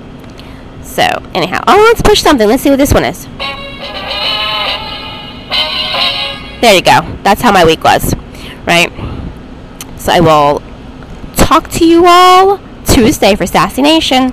So 0.82 1.02
anyhow, 1.34 1.64
oh 1.66 1.82
let's 1.88 2.02
push 2.02 2.22
something. 2.22 2.46
Let's 2.46 2.62
see 2.62 2.70
what 2.70 2.78
this 2.78 2.92
one 2.92 3.04
is. 3.04 3.26
There 6.64 6.76
you 6.76 6.80
go. 6.80 7.02
That's 7.22 7.42
how 7.42 7.52
my 7.52 7.62
week 7.66 7.84
was, 7.84 8.14
right? 8.66 8.90
So 9.98 10.10
I 10.12 10.20
will 10.20 10.62
talk 11.36 11.68
to 11.72 11.86
you 11.86 12.06
all 12.06 12.58
Tuesday 12.86 13.34
for 13.34 13.46
Sassy 13.46 13.82
Nation. 13.82 14.30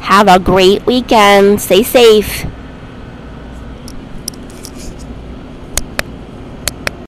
Have 0.00 0.26
a 0.26 0.38
great 0.38 0.86
weekend. 0.86 1.60
Stay 1.60 1.82
safe. 1.82 2.46